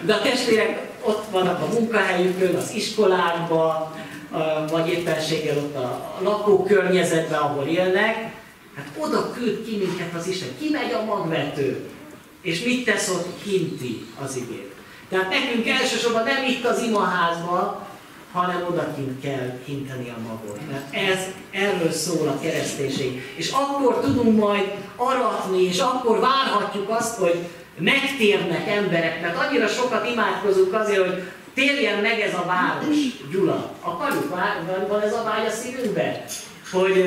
De 0.06 0.14
a 0.14 0.22
testvérek 0.22 0.88
ott 1.02 1.26
vannak 1.32 1.62
a 1.62 1.74
munkahelyükön, 1.74 2.56
az 2.56 2.72
iskolákban, 2.76 3.96
vagy 4.72 4.88
éppenséggel 4.88 5.58
ott 5.58 5.76
a 5.76 6.20
lakókörnyezetben, 6.24 7.40
ahol 7.40 7.66
élnek, 7.66 8.16
hát 8.76 8.88
oda 8.98 9.32
küld 9.32 9.66
ki 9.66 9.78
minket 9.78 10.14
az 10.18 10.28
Isten. 10.28 10.50
Kimegy 10.60 10.92
a 10.92 11.04
magvető, 11.04 11.90
és 12.42 12.64
mit 12.64 12.86
tesz 12.86 13.10
ott? 13.10 13.44
Hinti 13.44 14.06
az 14.24 14.36
igét. 14.36 14.74
Tehát 15.10 15.30
nekünk 15.30 15.68
elsősorban 15.68 16.24
nem 16.24 16.44
itt 16.44 16.66
az 16.66 16.82
imaházban, 16.82 17.86
hanem 18.32 18.66
odakint 18.70 19.22
kell 19.22 19.60
hinteni 19.66 20.10
a 20.10 20.22
magot. 20.28 20.60
Mert 20.72 21.10
ez 21.10 21.20
erről 21.52 21.92
szól 21.92 22.28
a 22.28 22.40
kereszténység. 22.40 23.34
És 23.36 23.52
akkor 23.52 24.00
tudunk 24.00 24.40
majd 24.40 24.72
aratni, 24.96 25.64
és 25.64 25.80
akkor 25.80 26.20
várhatjuk 26.20 26.90
azt, 26.90 27.18
hogy 27.18 27.48
megtérnek 27.78 28.68
emberek, 28.68 29.22
mert 29.22 29.38
annyira 29.38 29.68
sokat 29.68 30.10
imádkozunk 30.10 30.74
azért, 30.74 31.06
hogy 31.06 31.24
térjen 31.54 32.02
meg 32.02 32.20
ez 32.20 32.34
a 32.34 32.46
város, 32.46 32.96
Gyula. 33.32 33.72
Akarjuk, 33.82 34.30
van, 34.88 35.02
ez 35.02 35.14
a 35.14 35.24
vágy 35.24 35.46
a 35.46 35.50
szívünkben? 35.50 36.14
Hogy 36.72 37.06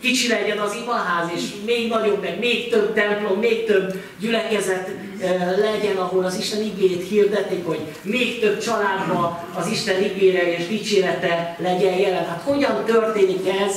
kicsi 0.00 0.28
legyen 0.28 0.58
az 0.58 0.74
imaház, 0.82 1.30
és 1.34 1.42
még 1.66 1.88
nagyobb, 1.88 2.22
meg 2.22 2.38
még 2.38 2.70
több 2.70 2.94
templom, 2.94 3.38
még 3.38 3.66
több 3.66 4.02
gyülekezet 4.20 4.90
legyen, 5.56 5.96
ahol 5.96 6.24
az 6.24 6.38
Isten 6.38 6.62
igét 6.62 7.08
hirdetik, 7.08 7.66
hogy 7.66 7.80
még 8.02 8.40
több 8.40 8.58
családban 8.58 9.38
az 9.54 9.66
Isten 9.66 10.02
igére 10.02 10.56
és 10.56 10.66
dicsérete 10.66 11.56
legyen 11.58 11.98
jelen. 11.98 12.26
Hát 12.26 12.42
hogyan 12.44 12.84
történik 12.84 13.48
ez, 13.66 13.76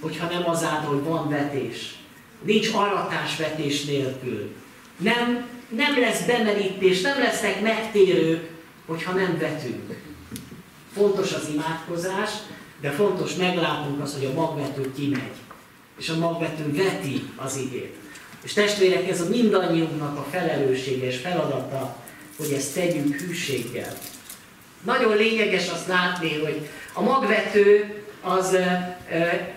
hogyha 0.00 0.26
nem 0.26 0.48
azáltal, 0.48 0.94
hogy 0.94 1.04
van 1.04 1.28
vetés? 1.28 1.94
Nincs 2.42 2.68
aratás 2.74 3.36
vetés 3.36 3.84
nélkül. 3.84 4.54
Nem, 4.96 5.46
nem 5.76 6.00
lesz 6.00 6.22
bemerítés, 6.26 7.00
nem 7.00 7.18
lesznek 7.18 7.60
megtérők, 7.60 8.50
hogyha 8.86 9.12
nem 9.12 9.38
vetünk. 9.38 9.92
Fontos 10.94 11.32
az 11.32 11.48
imádkozás, 11.52 12.30
de 12.80 12.90
fontos 12.90 13.34
meglátunk 13.34 14.02
azt, 14.02 14.14
hogy 14.18 14.24
a 14.24 14.40
magvető 14.40 14.92
kimegy. 14.96 15.32
És 15.98 16.08
a 16.08 16.18
magvető 16.18 16.72
veti 16.72 17.22
az 17.36 17.56
igét. 17.56 17.94
És 18.42 18.52
testvérek, 18.52 19.08
ez 19.08 19.20
a 19.20 19.28
mindannyiunknak 19.28 20.18
a 20.18 20.26
felelőssége 20.30 21.06
és 21.06 21.16
feladata, 21.16 21.96
hogy 22.36 22.52
ezt 22.52 22.74
tegyünk 22.74 23.16
hűséggel. 23.16 23.92
Nagyon 24.84 25.16
lényeges 25.16 25.68
azt 25.68 25.86
látni, 25.86 26.38
hogy 26.38 26.68
a 26.92 27.02
magvető 27.02 27.94
az 28.20 28.54
e, 28.54 28.98
e, 29.10 29.54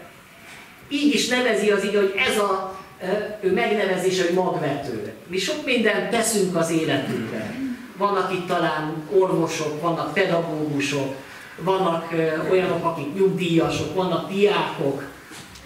így 0.89 1.13
is 1.13 1.27
nevezi 1.27 1.69
az 1.69 1.85
így, 1.85 1.95
hogy 1.95 2.13
ez 2.27 2.37
a 2.37 2.79
e, 2.99 3.39
ő 3.41 3.53
megnevezés, 3.53 4.21
hogy 4.21 4.33
magvető. 4.33 5.13
Mi 5.27 5.37
sok 5.37 5.65
mindent 5.65 6.09
teszünk 6.09 6.55
az 6.55 6.69
életünkben. 6.69 7.77
Vannak 7.97 8.33
itt 8.33 8.47
talán 8.47 8.93
orvosok, 9.09 9.81
vannak 9.81 10.13
pedagógusok, 10.13 11.15
vannak 11.59 12.13
olyanok, 12.51 12.85
akik 12.85 13.13
nyugdíjasok, 13.13 13.95
vannak 13.95 14.31
diákok, 14.31 15.03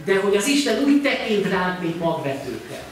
de 0.06 0.20
hogy 0.20 0.36
az 0.36 0.48
Isten 0.48 0.84
úgy 0.84 1.02
tekint 1.02 1.50
ránk, 1.50 1.82
mint 1.82 2.00
magvetőket. 2.00 2.84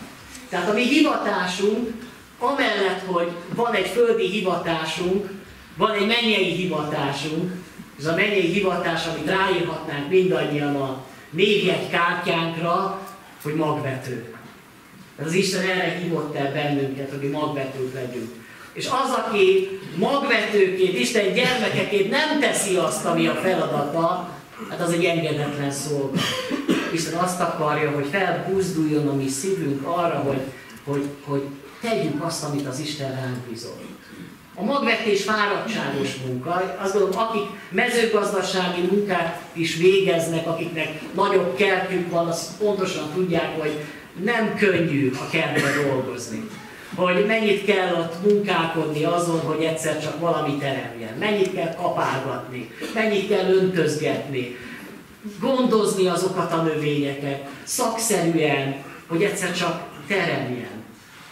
Tehát 0.49 0.69
a 0.69 0.73
mi 0.73 0.83
hivatásunk, 0.83 1.91
amellett, 2.39 3.01
hogy 3.05 3.31
van 3.55 3.73
egy 3.73 3.87
földi 3.87 4.29
hivatásunk, 4.29 5.29
van 5.77 5.91
egy 5.91 6.07
mennyei 6.07 6.51
hivatásunk, 6.51 7.51
ez 7.99 8.05
a 8.05 8.15
mennyei 8.15 8.51
hivatás, 8.51 9.05
amit 9.05 9.29
ráírhatnánk 9.29 10.09
mindannyian 10.09 10.75
a 10.75 11.03
névjegy 11.29 11.89
kártyánkra, 11.89 12.99
hogy 13.43 13.55
magvető. 13.55 14.38
Az 15.25 15.33
Isten 15.33 15.61
erre 15.61 15.97
hívott 16.01 16.35
el 16.35 16.51
bennünket, 16.53 17.09
hogy 17.09 17.29
magvetők 17.29 17.93
legyünk. 17.93 18.29
És 18.73 18.85
az, 18.85 19.11
aki 19.25 19.69
magvetőként, 19.95 20.99
Isten 20.99 21.33
gyermekeként 21.33 22.09
nem 22.09 22.39
teszi 22.39 22.75
azt, 22.75 23.05
ami 23.05 23.27
a 23.27 23.33
feladata, 23.33 24.29
hát 24.69 24.81
az 24.81 24.91
egy 24.91 25.03
engedetlen 25.03 25.71
szolga. 25.71 26.19
Isten 26.93 27.13
azt 27.13 27.39
akarja, 27.41 27.91
hogy 27.91 28.07
felbuzduljon 28.11 29.07
a 29.07 29.13
mi 29.13 29.27
szívünk 29.27 29.87
arra, 29.87 30.15
hogy, 30.15 30.41
hogy, 30.83 31.09
hogy 31.23 31.41
tegyük 31.81 32.23
azt, 32.23 32.43
amit 32.43 32.67
az 32.67 32.79
Isten 32.79 33.11
ránk 33.11 33.37
bizony. 33.49 33.97
A 34.55 34.63
magvetés 34.63 35.23
fáradtságos 35.23 36.15
munka, 36.25 36.75
azt 36.81 36.93
gondolom, 36.93 37.19
akik 37.19 37.45
mezőgazdasági 37.69 38.81
munkát 38.81 39.41
is 39.53 39.75
végeznek, 39.75 40.47
akiknek 40.47 41.01
nagyobb 41.13 41.55
kertjük 41.55 42.11
van, 42.11 42.27
azt 42.27 42.57
pontosan 42.57 43.11
tudják, 43.13 43.59
hogy 43.59 43.71
nem 44.23 44.55
könnyű 44.55 45.11
a 45.13 45.29
kertbe 45.29 45.83
dolgozni. 45.83 46.49
Hogy 46.95 47.25
mennyit 47.25 47.65
kell 47.65 47.93
ott 47.93 48.23
munkálkodni 48.23 49.03
azon, 49.03 49.39
hogy 49.39 49.63
egyszer 49.63 50.01
csak 50.01 50.19
valami 50.19 50.57
teremjen, 50.57 51.13
mennyit 51.19 51.53
kell 51.53 51.75
kapálgatni, 51.75 52.71
mennyit 52.93 53.29
kell 53.29 53.53
öntözgetni, 53.53 54.57
gondozni 55.39 56.07
azokat 56.07 56.51
a 56.51 56.61
növényeket, 56.61 57.47
szakszerűen, 57.63 58.83
hogy 59.07 59.23
egyszer 59.23 59.53
csak 59.53 59.83
teremjen. 60.07 60.83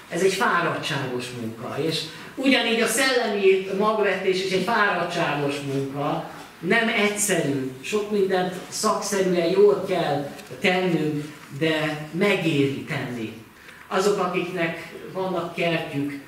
Ez 0.10 0.22
egy 0.22 0.34
fáradtságos 0.34 1.26
munka, 1.40 1.76
és 1.82 2.00
ugyanígy 2.36 2.82
a 2.82 2.88
szellemi 2.88 3.68
magvetés 3.78 4.46
is 4.46 4.52
egy 4.52 4.64
fáradtságos 4.64 5.56
munka, 5.74 6.30
nem 6.60 6.88
egyszerű, 6.88 7.72
sok 7.82 8.12
mindent 8.12 8.54
szakszerűen 8.70 9.50
jól 9.50 9.86
kell 9.88 10.30
tennünk, 10.60 11.34
de 11.60 12.08
megéri 12.12 12.84
tenni. 12.84 13.34
Azok, 13.88 14.20
akiknek 14.20 14.94
vannak 15.14 15.56
kertjük, 15.56 16.20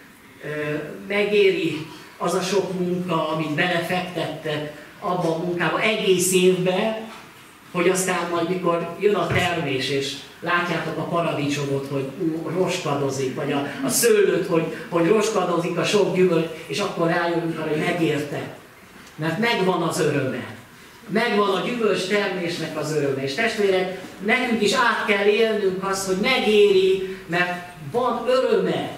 megéri 1.08 1.86
az 2.18 2.34
a 2.34 2.42
sok 2.42 2.80
munka, 2.80 3.30
amit 3.30 3.56
belefektettek 3.56 4.74
abba 5.00 5.36
a 5.36 5.38
munkába 5.38 5.82
egész 5.82 6.34
évben, 6.34 6.96
hogy 7.72 7.90
aztán 7.90 8.30
majd 8.32 8.50
mikor 8.50 8.96
jön 9.00 9.16
a 9.16 9.28
termés, 9.28 9.90
és 9.90 10.16
látjátok 10.40 10.98
a 10.98 11.02
paradicsomot, 11.02 11.88
hogy 11.92 12.10
roskadozik, 12.58 13.36
vagy 13.36 13.52
a, 13.52 13.68
a 13.86 13.90
szőlőt, 13.90 14.48
hogy, 14.48 14.64
hogy 14.90 15.08
roskadozik 15.08 15.78
a 15.78 15.84
sok 15.84 16.16
gyümölcs, 16.16 16.50
és 16.68 16.80
akkor 16.80 17.08
rájövünk 17.08 17.60
arra, 17.60 17.70
hogy 17.70 17.80
megérte. 17.80 18.58
Mert 19.20 19.40
megvan 19.40 19.82
az 19.82 20.00
öröme. 20.00 20.56
Megvan 21.08 21.50
a 21.50 21.66
gyümölcs 21.66 22.08
termésnek 22.08 22.78
az 22.78 22.96
öröme. 22.96 23.24
És 23.24 23.34
testvérek, 23.34 24.02
nekünk 24.26 24.62
is 24.62 24.74
át 24.74 25.06
kell 25.08 25.26
élnünk 25.26 25.84
azt, 25.84 26.08
hogy 26.08 26.18
megéri, 26.22 27.18
mert 27.28 27.74
van 27.92 28.28
öröme 28.28 28.98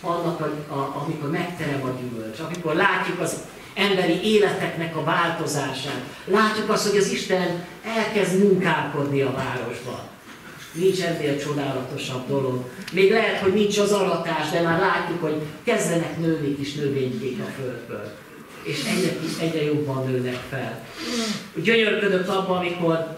annak, 0.00 0.40
a, 0.40 0.74
a, 0.74 1.02
amikor 1.04 1.30
megterem 1.30 1.82
a 1.82 2.00
gyümölcs, 2.00 2.38
amikor 2.38 2.74
látjuk 2.74 3.20
az 3.20 3.36
emberi 3.74 4.22
életeknek 4.22 4.96
a 4.96 5.04
változását. 5.04 6.02
Látjuk 6.24 6.70
azt, 6.70 6.88
hogy 6.88 6.98
az 6.98 7.10
Isten 7.10 7.64
elkezd 7.96 8.38
munkálkodni 8.38 9.20
a 9.20 9.32
városban. 9.32 10.00
Nincs 10.72 11.02
ennél 11.02 11.38
csodálatosabb 11.38 12.28
dolog. 12.28 12.64
Még 12.92 13.10
lehet, 13.10 13.40
hogy 13.40 13.52
nincs 13.52 13.78
az 13.78 13.92
aratás, 13.92 14.50
de 14.50 14.60
már 14.60 14.78
látjuk, 14.78 15.20
hogy 15.22 15.42
kezdenek 15.64 16.18
nőni 16.18 16.56
kis 16.56 16.74
növénykék 16.74 17.40
a 17.40 17.50
földből. 17.60 18.12
És 18.62 18.84
egyre, 18.84 19.12
egyre 19.40 19.64
jobban 19.64 20.06
nőnek 20.06 20.38
fel. 20.50 20.84
Gyönyörködött 21.62 22.28
abban, 22.28 22.56
amikor 22.56 23.16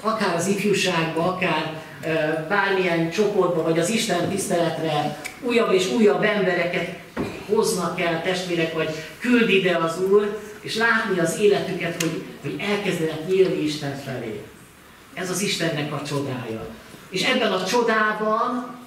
akár 0.00 0.34
az 0.34 0.46
ifjúságban, 0.46 1.28
akár 1.28 1.82
bármilyen 2.48 3.10
csoportba, 3.10 3.62
vagy 3.62 3.78
az 3.78 3.90
Isten 3.90 4.28
tiszteletre 4.28 5.20
újabb 5.40 5.72
és 5.72 5.90
újabb 5.92 6.22
embereket 6.22 6.98
hoznak 7.46 8.00
el 8.00 8.22
testvérek, 8.22 8.74
vagy 8.74 8.88
küld 9.18 9.50
ide 9.50 9.76
az 9.76 10.00
Úr, 10.10 10.38
és 10.60 10.76
látni 10.76 11.18
az 11.18 11.38
életüket, 11.40 12.02
hogy, 12.02 12.22
hogy 12.42 12.56
elkezdenek 12.58 13.26
nyílni 13.26 13.62
Isten 13.62 13.96
felé. 14.04 14.42
Ez 15.14 15.30
az 15.30 15.40
Istennek 15.40 15.92
a 15.92 16.02
csodája. 16.02 16.66
És 17.10 17.22
ebben 17.22 17.52
a 17.52 17.64
csodában 17.64 18.78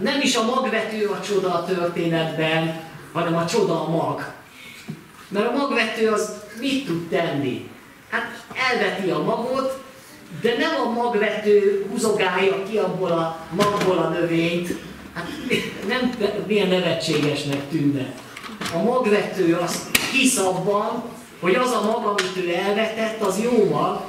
nem 0.00 0.20
is 0.22 0.36
a 0.36 0.44
magvető 0.44 1.06
a 1.06 1.20
csoda 1.20 1.54
a 1.54 1.64
történetben, 1.64 2.80
hanem 3.12 3.36
a 3.36 3.46
csoda 3.46 3.86
a 3.86 3.90
mag. 3.90 4.32
Mert 5.32 5.46
a 5.46 5.56
magvető 5.56 6.08
az 6.08 6.30
mit 6.60 6.86
tud 6.86 7.08
tenni? 7.08 7.70
Hát 8.10 8.44
elveti 8.70 9.10
a 9.10 9.22
magot, 9.22 9.82
de 10.40 10.56
nem 10.58 10.80
a 10.86 10.90
magvető 10.90 11.86
húzogálja 11.90 12.62
ki 12.70 12.76
abból 12.76 13.10
a 13.10 13.46
magból 13.50 13.98
a 13.98 14.08
növényt, 14.08 14.74
hát 15.14 15.28
nem 15.88 16.14
milyen 16.46 16.68
nevetségesnek 16.68 17.68
tűnne. 17.70 18.14
A 18.74 18.82
magvető 18.82 19.54
az 19.54 19.90
hisz 20.12 20.38
abban, 20.38 21.02
hogy 21.40 21.54
az 21.54 21.70
a 21.70 21.80
mag, 21.80 22.06
amit 22.06 22.46
ő 22.46 22.54
elvetett, 22.54 23.22
az 23.22 23.40
jó 23.42 23.68
mag, 23.70 24.00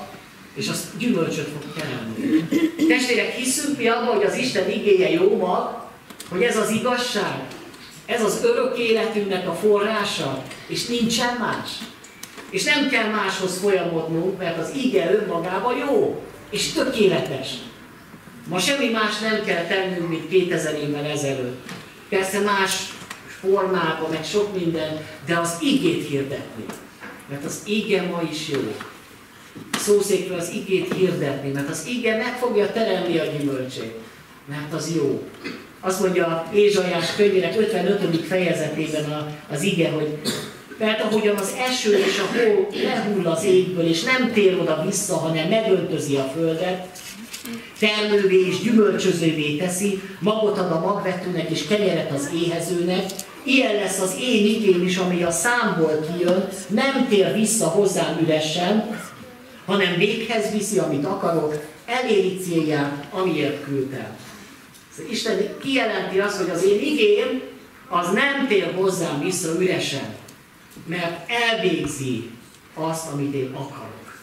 és 0.53 0.69
az 0.69 0.89
gyümölcsöt 0.97 1.47
fog 1.47 1.73
teremni. 1.73 2.47
Testvérek, 2.88 3.36
hiszünk 3.36 3.77
mi 3.77 3.88
abban, 3.88 4.15
hogy 4.15 4.23
az 4.23 4.36
Isten 4.36 4.69
igéje 4.69 5.09
jó 5.09 5.38
mag, 5.38 5.81
hogy 6.29 6.41
ez 6.41 6.57
az 6.57 6.69
igazság, 6.69 7.41
ez 8.13 8.23
az 8.23 8.43
örök 8.43 8.78
életünknek 8.78 9.47
a 9.47 9.54
forrása, 9.54 10.43
és 10.67 10.86
nincsen 10.86 11.38
más. 11.39 11.69
És 12.49 12.63
nem 12.63 12.89
kell 12.89 13.10
máshoz 13.10 13.58
folyamodnunk, 13.58 14.38
mert 14.38 14.58
az 14.58 14.71
ige 14.76 15.13
önmagában 15.13 15.78
jó, 15.78 16.21
és 16.49 16.71
tökéletes. 16.71 17.49
Ma 18.47 18.60
semmi 18.60 18.89
más 18.89 19.19
nem 19.19 19.43
kell 19.45 19.65
tennünk, 19.65 20.10
mint 20.10 20.30
2000 20.30 20.73
évvel 20.73 21.06
ezelőtt. 21.06 21.71
Persze 22.10 22.39
más 22.39 22.93
formában, 23.39 24.10
meg 24.10 24.23
sok 24.23 24.56
minden, 24.60 25.06
de 25.26 25.38
az 25.38 25.58
igét 25.60 26.08
hirdetni. 26.08 26.65
Mert 27.30 27.45
az 27.45 27.62
ige 27.65 28.02
ma 28.02 28.21
is 28.32 28.49
jó. 28.49 28.76
Szószékről 29.78 30.38
az 30.38 30.49
igét 30.49 30.93
hirdetni, 30.93 31.52
mert 31.52 31.69
az 31.69 31.86
ige 31.88 32.17
meg 32.17 32.38
fogja 32.38 32.71
teremni 32.71 33.17
a 33.17 33.26
gyümölcsét. 33.26 33.93
Mert 34.45 34.73
az 34.73 34.95
jó. 34.95 35.23
Azt 35.86 36.00
mondja 36.00 36.50
Ézsajás 36.54 37.15
könyvének 37.15 37.60
55. 37.60 38.26
fejezetében 38.26 39.36
az 39.50 39.62
ige, 39.62 39.89
hogy 39.89 40.19
mert 40.78 41.02
ahogyan 41.02 41.36
az 41.36 41.54
eső 41.69 41.98
és 41.98 42.19
a 42.19 42.38
hó 42.38 42.67
lehull 42.84 43.26
az 43.26 43.43
égből, 43.43 43.88
és 43.88 44.04
nem 44.04 44.32
tér 44.34 44.60
oda 44.60 44.84
vissza, 44.86 45.15
hanem 45.15 45.48
megöntözi 45.48 46.15
a 46.15 46.32
földet, 46.36 46.88
termővé 47.80 48.48
és 48.48 48.60
gyümölcsözővé 48.60 49.56
teszi, 49.56 50.02
magot 50.19 50.58
ad 50.58 50.72
a 50.72 50.80
magvetőnek 50.80 51.50
és 51.50 51.67
kenyeret 51.67 52.12
az 52.12 52.30
éhezőnek, 52.43 53.06
ilyen 53.43 53.76
lesz 53.76 54.00
az 54.00 54.15
én 54.22 54.46
igém 54.46 54.84
is, 54.84 54.98
ami 54.98 55.24
a 55.24 55.32
számból 55.32 56.06
kijön, 56.15 56.48
nem 56.67 57.08
tér 57.10 57.34
vissza 57.34 57.67
hozzám 57.67 58.19
üresen, 58.22 59.00
hanem 59.65 59.98
véghez 59.98 60.52
viszi, 60.52 60.78
amit 60.78 61.06
akarok, 61.06 61.63
eléri 61.86 62.38
célját, 62.38 63.06
amiért 63.12 63.63
küldtem. 63.63 64.22
Isten 65.10 65.58
kijelenti 65.62 66.19
azt, 66.19 66.38
hogy 66.38 66.49
az 66.49 66.63
én 66.63 66.79
igém 66.79 67.41
az 67.89 68.10
nem 68.10 68.47
tér 68.47 68.73
hozzám 68.75 69.19
vissza 69.19 69.62
üresen 69.62 70.21
mert 70.86 71.29
elvégzi 71.29 72.29
azt, 72.73 73.12
amit 73.12 73.34
én 73.34 73.51
akarok. 73.53 74.21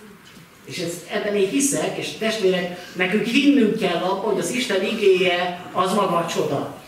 És 0.64 0.78
ez, 0.78 0.92
ebben 1.10 1.34
én 1.34 1.48
hiszek, 1.48 1.98
és 1.98 2.12
testvérek, 2.18 2.78
nekünk 2.96 3.24
hinnünk 3.24 3.78
kell 3.78 4.02
abban, 4.02 4.30
hogy 4.32 4.38
az 4.38 4.50
Isten 4.50 4.84
igéje 4.84 5.64
az 5.72 5.92
maga 5.94 6.16
a 6.16 6.26
csoda. 6.26 6.78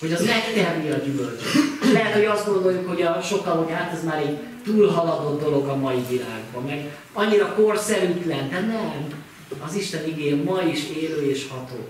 Hogy 0.00 0.12
az 0.12 0.24
megtermi 0.24 0.90
a 0.90 0.96
gyümölcsöt. 0.96 1.52
Lehet, 1.92 2.12
hogy 2.12 2.24
azt 2.24 2.46
gondoljuk, 2.46 2.88
hogy 2.88 3.02
a 3.02 3.20
sokkal, 3.22 3.56
hogy 3.56 3.72
hát 3.74 3.92
ez 3.92 4.04
már 4.04 4.18
egy 4.18 4.38
túlhaladott 4.64 5.42
dolog 5.42 5.68
a 5.68 5.76
mai 5.76 6.00
világban, 6.08 6.62
meg 6.62 6.96
annyira 7.12 7.54
korszerűtlen, 7.54 8.48
de 8.50 8.60
nem. 8.60 9.24
Az 9.66 9.74
Isten 9.74 10.06
igéje 10.06 10.36
ma 10.36 10.62
is 10.62 10.80
élő 10.96 11.30
és 11.30 11.46
ható. 11.50 11.88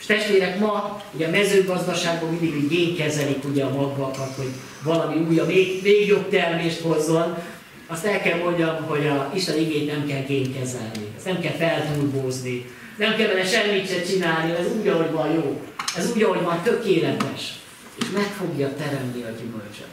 És 0.00 0.06
testvérek, 0.06 0.58
ma 0.58 1.02
ugye 1.12 1.26
a 1.26 1.30
mezőgazdaságban 1.30 2.30
mindig 2.30 2.62
így 2.62 2.68
génkezelik 2.68 3.44
ugye 3.44 3.64
a 3.64 3.74
magvakat, 3.74 4.34
hogy 4.36 4.50
valami 4.82 5.26
újabb, 5.28 5.46
még, 5.46 5.82
még 5.82 6.06
jobb 6.06 6.28
termést 6.28 6.80
hozzon. 6.80 7.38
Azt 7.86 8.04
el 8.04 8.20
kell 8.20 8.38
mondjam, 8.38 8.84
hogy 8.86 9.06
a 9.06 9.32
Isten 9.34 9.58
igét 9.58 9.86
nem 9.86 10.06
kell 10.06 10.22
génkezelni, 10.22 11.12
ezt 11.16 11.24
nem 11.24 11.40
kell 11.40 11.52
feltúlbózni, 11.52 12.64
nem 12.96 13.16
kell 13.16 13.26
vele 13.26 13.44
semmit 13.44 13.88
se 13.88 14.02
csinálni, 14.02 14.52
ez 14.52 14.66
úgy, 14.78 14.88
ahogy 14.88 15.10
van 15.10 15.32
jó. 15.32 15.60
Ez 15.96 16.10
úgy, 16.14 16.22
ahogy 16.22 16.42
van 16.42 16.62
tökéletes. 16.62 17.52
És 18.00 18.06
meg 18.14 18.22
fogja 18.38 18.74
teremni 18.76 19.22
a 19.22 19.36
gyümölcsöt. 19.40 19.86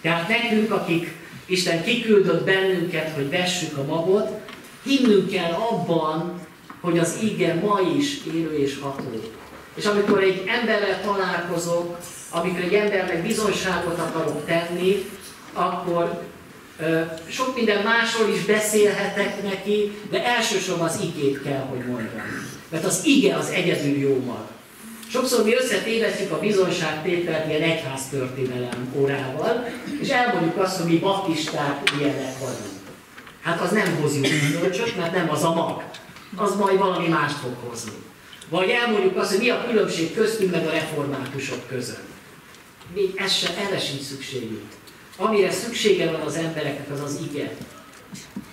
Tehát 0.00 0.28
nekünk, 0.28 0.72
akik 0.72 1.14
Isten 1.46 1.82
kiküldött 1.82 2.44
bennünket, 2.44 3.14
hogy 3.14 3.30
vessük 3.30 3.76
a 3.76 3.84
magot, 3.84 4.40
hinnünk 4.84 5.30
kell 5.30 5.52
abban, 5.52 6.40
hogy 6.80 6.98
az 6.98 7.18
ige 7.22 7.54
ma 7.54 7.80
is 7.98 8.20
élő 8.34 8.58
és 8.58 8.78
ható. 8.80 9.37
És 9.78 9.84
amikor 9.84 10.22
egy 10.22 10.44
emberrel 10.46 11.00
találkozok, 11.02 11.98
amikor 12.30 12.60
egy 12.60 12.74
embernek 12.74 13.22
bizonyságot 13.22 13.98
akarok 13.98 14.46
tenni, 14.46 15.04
akkor 15.52 16.22
sok 17.28 17.54
minden 17.54 17.82
másról 17.82 18.28
is 18.28 18.44
beszélhetek 18.44 19.42
neki, 19.42 19.92
de 20.10 20.24
elsősorban 20.24 20.88
az 20.88 21.00
igét 21.02 21.42
kell, 21.42 21.66
hogy 21.70 21.86
mondjam. 21.86 22.22
Mert 22.68 22.84
az 22.84 23.00
ige 23.04 23.36
az 23.36 23.50
egyedül 23.50 23.98
jó 23.98 24.22
mag. 24.26 24.46
Sokszor 25.10 25.44
mi 25.44 25.54
összetévesztjük 25.54 26.32
a 26.32 26.38
bizonyságtételt 26.38 27.48
ilyen 27.48 27.62
egyház 27.62 28.08
történelem 28.10 28.94
órával, 28.96 29.68
és 30.00 30.08
elmondjuk 30.08 30.56
azt, 30.56 30.80
hogy 30.80 30.90
mi 30.90 30.98
baptisták 30.98 31.92
ilyenek 31.98 32.38
vagyunk. 32.38 32.78
Hát 33.42 33.60
az 33.60 33.70
nem 33.70 33.98
hoz 34.00 34.12
gyümölcsöt, 34.20 34.96
mert 34.96 35.14
nem 35.14 35.30
az 35.30 35.44
a 35.44 35.54
mag. 35.54 35.82
Az 36.36 36.56
majd 36.56 36.78
valami 36.78 37.08
mást 37.08 37.36
fog 37.36 37.56
hozni. 37.68 37.92
Vagy 38.48 38.70
elmondjuk 38.70 39.16
azt, 39.16 39.30
hogy 39.30 39.40
mi 39.40 39.48
a 39.48 39.64
különbség 39.68 40.14
köztünk 40.14 40.50
meg 40.50 40.66
a 40.66 40.70
reformátusok 40.70 41.68
között. 41.68 42.06
Még 42.94 43.12
ez 43.16 43.32
se, 43.32 43.48
erre 43.66 43.78
sincs 43.78 44.02
szükségünk. 44.02 44.68
Amire 45.16 45.50
szüksége 45.50 46.10
van 46.10 46.20
az 46.20 46.36
embereknek, 46.36 46.90
az 46.90 47.00
az 47.00 47.18
ige. 47.30 47.50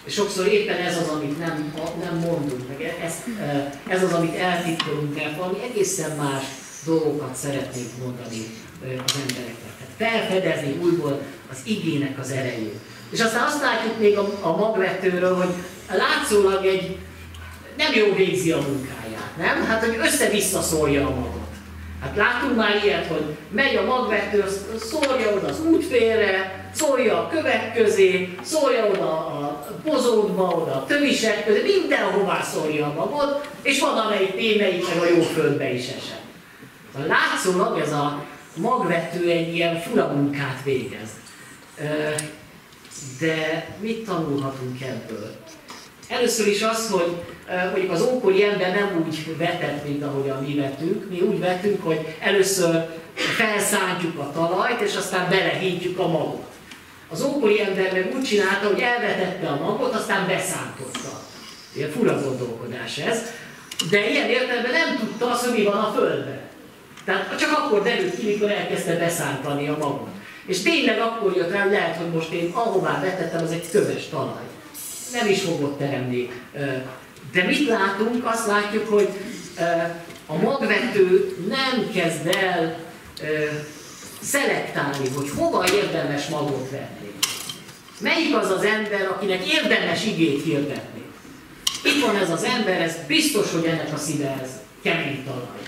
És 0.05 0.13
sokszor 0.13 0.47
éppen 0.47 0.77
ez 0.77 0.97
az, 0.97 1.07
amit 1.07 1.39
nem, 1.39 1.73
nem 1.99 2.17
mondunk, 2.17 2.67
meg 2.67 2.95
ez, 3.03 3.13
ez 3.87 4.03
az, 4.03 4.13
amit 4.13 4.35
eltitkolunk, 4.35 5.15
mert 5.15 5.37
valami 5.37 5.57
egészen 5.69 6.15
más 6.15 6.43
dolgokat 6.85 7.35
szeretnénk 7.35 7.89
mondani 8.03 8.45
az 8.81 9.13
embereknek. 9.27 9.73
Tehát 9.77 9.95
felfedezni 9.97 10.77
újból 10.81 11.21
az 11.51 11.57
igének 11.63 12.19
az 12.19 12.31
erejét. 12.31 12.79
És 13.09 13.19
aztán 13.21 13.43
azt 13.43 13.61
látjuk 13.61 13.99
még 13.99 14.17
a, 14.17 14.39
a 14.41 14.55
magvetőről, 14.55 15.35
hogy 15.35 15.49
látszólag 15.87 16.65
egy 16.65 16.97
nem 17.77 17.93
jó 17.93 18.13
végzi 18.13 18.51
a 18.51 18.57
munkáját, 18.57 19.37
nem? 19.37 19.65
Hát, 19.65 19.85
hogy 19.85 19.97
össze-vissza 20.01 20.61
szólja 20.61 21.07
a 21.07 21.09
magot. 21.09 21.43
Hát 22.01 22.15
láttunk 22.15 22.55
már 22.55 22.83
ilyet, 22.83 23.07
hogy 23.07 23.23
megy 23.49 23.75
a 23.75 23.85
magvető, 23.85 24.45
szólja 24.79 25.33
oda 25.35 25.47
az 25.47 25.59
útfélre, 25.59 26.69
szólja 26.73 27.17
a 27.17 27.27
kövek 27.27 27.73
közé, 27.75 28.35
szólja 28.43 28.85
oda 28.85 29.09
a 29.09 29.67
pozódba, 29.83 30.47
oda 30.47 30.71
a 30.71 30.85
tövisek 30.85 31.45
közé, 31.45 31.61
mindenhová 31.61 32.41
szólja 32.41 32.85
a 32.85 32.93
magot, 32.93 33.47
és 33.61 33.79
van 33.79 33.97
amelyik 33.97 34.35
némelyik 34.35 34.87
meg 34.87 34.97
a 34.97 35.09
jó 35.09 35.21
földbe 35.21 35.73
is 35.73 35.87
esett. 35.87 36.23
Látszólag 37.07 37.79
ez 37.79 37.91
a 37.91 38.23
magvető 38.55 39.29
egy 39.29 39.55
ilyen 39.55 39.79
fura 39.79 40.07
munkát 40.07 40.63
végez. 40.63 41.09
De 43.19 43.67
mit 43.79 44.05
tanulhatunk 44.05 44.81
ebből? 44.81 45.35
Először 46.07 46.47
is 46.47 46.61
az, 46.61 46.89
hogy 46.89 47.15
mondjuk 47.71 47.91
az 47.91 48.01
ókori 48.01 48.43
ember 48.43 48.75
nem 48.75 49.05
úgy 49.05 49.37
vetett, 49.37 49.87
mint 49.87 50.03
ahogyan 50.03 50.43
mi 50.43 50.55
vettünk. 50.55 51.09
Mi 51.09 51.21
úgy 51.21 51.39
vettünk, 51.39 51.83
hogy 51.83 52.15
először 52.19 52.89
felszántjuk 53.15 54.19
a 54.19 54.31
talajt, 54.33 54.81
és 54.81 54.95
aztán 54.95 55.29
belehívjuk 55.29 55.99
a 55.99 56.07
magot. 56.07 56.43
Az 57.09 57.23
ókori 57.23 57.61
ember 57.61 57.91
meg 57.91 58.11
úgy 58.15 58.23
csinálta, 58.23 58.67
hogy 58.67 58.79
elvetette 58.79 59.47
a 59.47 59.63
magot, 59.63 59.93
aztán 59.93 60.27
beszántotta. 60.27 61.21
Ilyen 61.75 61.89
fura 61.89 62.21
gondolkodás 62.21 62.97
ez. 62.97 63.19
De 63.89 64.09
ilyen 64.09 64.29
értelemben 64.29 64.71
nem 64.71 64.97
tudta 64.99 65.31
azt, 65.31 65.45
hogy 65.45 65.57
mi 65.57 65.63
van 65.63 65.77
a 65.77 65.93
földben. 65.95 66.39
Tehát 67.05 67.39
csak 67.39 67.51
akkor 67.51 67.83
derült 67.83 68.19
ki, 68.19 68.25
mikor 68.25 68.51
elkezdte 68.51 68.97
beszántani 68.97 69.67
a 69.67 69.77
magot. 69.79 70.07
És 70.45 70.61
tényleg 70.61 70.99
akkor 70.99 71.35
jött 71.35 71.51
rá, 71.51 71.61
hogy 71.61 71.71
lehet, 71.71 71.97
hogy 71.97 72.09
most 72.09 72.31
én 72.31 72.51
ahová 72.53 73.01
vetettem, 73.01 73.43
az 73.43 73.51
egy 73.51 73.69
köves 73.71 74.09
talaj. 74.09 74.43
Nem 75.15 75.29
is 75.29 75.41
fogott 75.41 75.79
teremni. 75.79 76.29
De 77.31 77.43
mit 77.43 77.67
látunk? 77.67 78.25
Azt 78.25 78.47
látjuk, 78.47 78.89
hogy 78.89 79.09
a 80.25 80.35
magvető 80.35 81.35
nem 81.49 81.91
kezd 81.93 82.27
el 82.27 82.77
szelektálni, 84.21 85.09
hogy 85.15 85.29
hova 85.37 85.65
érdemes 85.73 86.27
magot 86.27 86.69
venni. 86.69 87.11
Melyik 87.99 88.35
az 88.35 88.49
az 88.49 88.63
ember, 88.63 89.07
akinek 89.07 89.53
érdemes 89.53 90.05
igét 90.05 90.43
hirdetni? 90.43 91.03
Itt 91.83 92.05
van 92.05 92.15
ez 92.15 92.29
az 92.29 92.43
ember, 92.43 92.81
ez 92.81 92.95
biztos, 93.07 93.51
hogy 93.51 93.65
ennek 93.65 93.93
a 93.93 93.97
szíve 93.97 94.37
ez 94.43 94.49
kemény 94.83 95.23
talaj. 95.25 95.63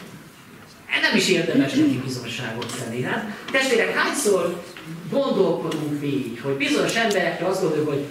Nem 1.01 1.15
is 1.15 1.29
érdemes 1.29 1.73
neki 1.73 2.01
bizonságot 2.05 2.73
tenni. 2.79 3.01
Hát, 3.01 3.25
testvérek, 3.51 3.95
hányszor 3.95 4.63
gondolkodunk 5.09 5.99
végig, 5.99 6.41
hogy 6.43 6.53
bizonyos 6.53 6.95
emberekre 6.95 7.45
azt 7.45 7.61
gondoljuk, 7.61 7.89
hogy 7.89 8.05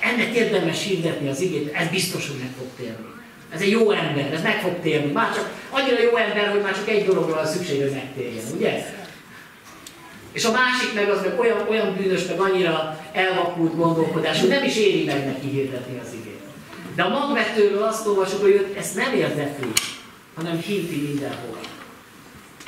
ennek 0.00 0.34
érdemes 0.34 0.84
hirdetni 0.84 1.28
az 1.28 1.40
igét, 1.40 1.74
ez 1.74 1.88
biztos, 1.88 2.26
hogy 2.26 2.38
meg 2.38 2.50
fog 2.58 2.66
térni. 2.76 3.06
Ez 3.52 3.60
egy 3.60 3.70
jó 3.70 3.90
ember, 3.90 4.32
ez 4.32 4.42
meg 4.42 4.60
fog 4.60 4.74
térni. 4.82 5.12
Már 5.12 5.34
csak 5.34 5.50
annyira 5.70 6.02
jó 6.02 6.16
ember, 6.16 6.50
hogy 6.50 6.60
már 6.60 6.74
csak 6.74 6.88
egy 6.88 7.04
dologra 7.04 7.34
van 7.34 7.46
szükség, 7.46 7.80
hogy 7.80 7.90
megtérjen, 7.90 8.44
ugye? 8.56 8.84
És 10.32 10.44
a 10.44 10.50
másik 10.50 10.94
meg 10.94 11.08
az 11.08 11.20
meg 11.22 11.38
olyan, 11.40 11.66
olyan 11.68 11.94
bűnös, 11.96 12.26
meg 12.26 12.40
annyira 12.40 13.00
elvakult 13.12 13.76
gondolkodás, 13.76 14.40
hogy 14.40 14.48
nem 14.48 14.64
is 14.64 14.76
éri 14.76 15.04
meg 15.04 15.26
neki 15.26 15.48
hirdetni 15.48 16.00
az 16.04 16.12
igét. 16.12 16.40
De 16.94 17.02
a 17.02 17.08
magvetőről 17.08 17.82
azt 17.82 18.06
olvasok, 18.06 18.40
hogy 18.40 18.50
őt 18.50 18.76
ezt 18.76 18.94
nem 18.94 19.14
érdekli, 19.14 19.72
hanem 20.34 20.60
hinti 20.60 20.96
mindenhol. 20.96 21.58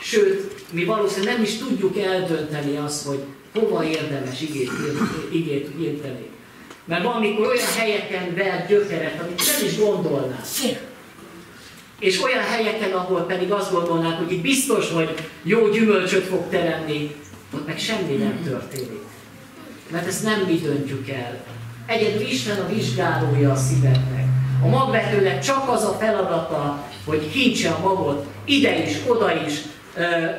Sőt, 0.01 0.65
mi 0.73 0.85
valószínűleg 0.85 1.35
nem 1.35 1.43
is 1.43 1.59
tudjuk 1.59 1.99
eldönteni 1.99 2.77
azt, 2.77 3.07
hogy 3.07 3.25
hova 3.55 3.85
érdemes 3.85 4.41
igét, 4.41 4.71
igét 5.33 5.69
írteni. 5.81 6.29
Mert 6.91 7.03
valamikor 7.03 7.47
olyan 7.47 7.73
helyeken 7.77 8.35
ver 8.35 8.67
gyökeret, 8.69 9.21
amit 9.21 9.43
nem 9.47 9.67
is 9.67 9.79
gondolnánk. 9.79 10.45
És 11.99 12.23
olyan 12.23 12.45
helyeken, 12.45 12.93
ahol 12.93 13.21
pedig 13.21 13.53
azt 13.53 13.73
gondolnánk, 13.73 14.19
hogy 14.19 14.33
itt 14.33 14.41
biztos, 14.41 14.91
hogy 14.91 15.15
jó 15.43 15.69
gyümölcsöt 15.69 16.25
fog 16.25 16.49
teremni, 16.49 17.15
ott 17.55 17.67
meg 17.67 17.79
semmi 17.79 18.15
nem 18.15 18.43
történik. 18.45 19.03
Mert 19.91 20.07
ezt 20.07 20.23
nem 20.23 20.41
mi 20.41 20.55
döntjük 20.55 21.09
el. 21.09 21.45
Egyedül 21.87 22.21
Isten 22.21 22.59
a 22.59 22.69
vizsgálója 22.69 23.51
a 23.51 23.57
szíveknek. 23.57 24.25
A 24.65 24.69
magvetőnek 24.69 25.43
csak 25.43 25.69
az 25.69 25.85
a 25.85 25.97
feladata, 26.01 26.89
hogy 27.05 27.31
kincse 27.33 27.71
a 27.71 27.79
magot 27.79 28.27
ide 28.45 28.83
is, 28.83 28.97
oda 29.07 29.45
is, 29.47 29.53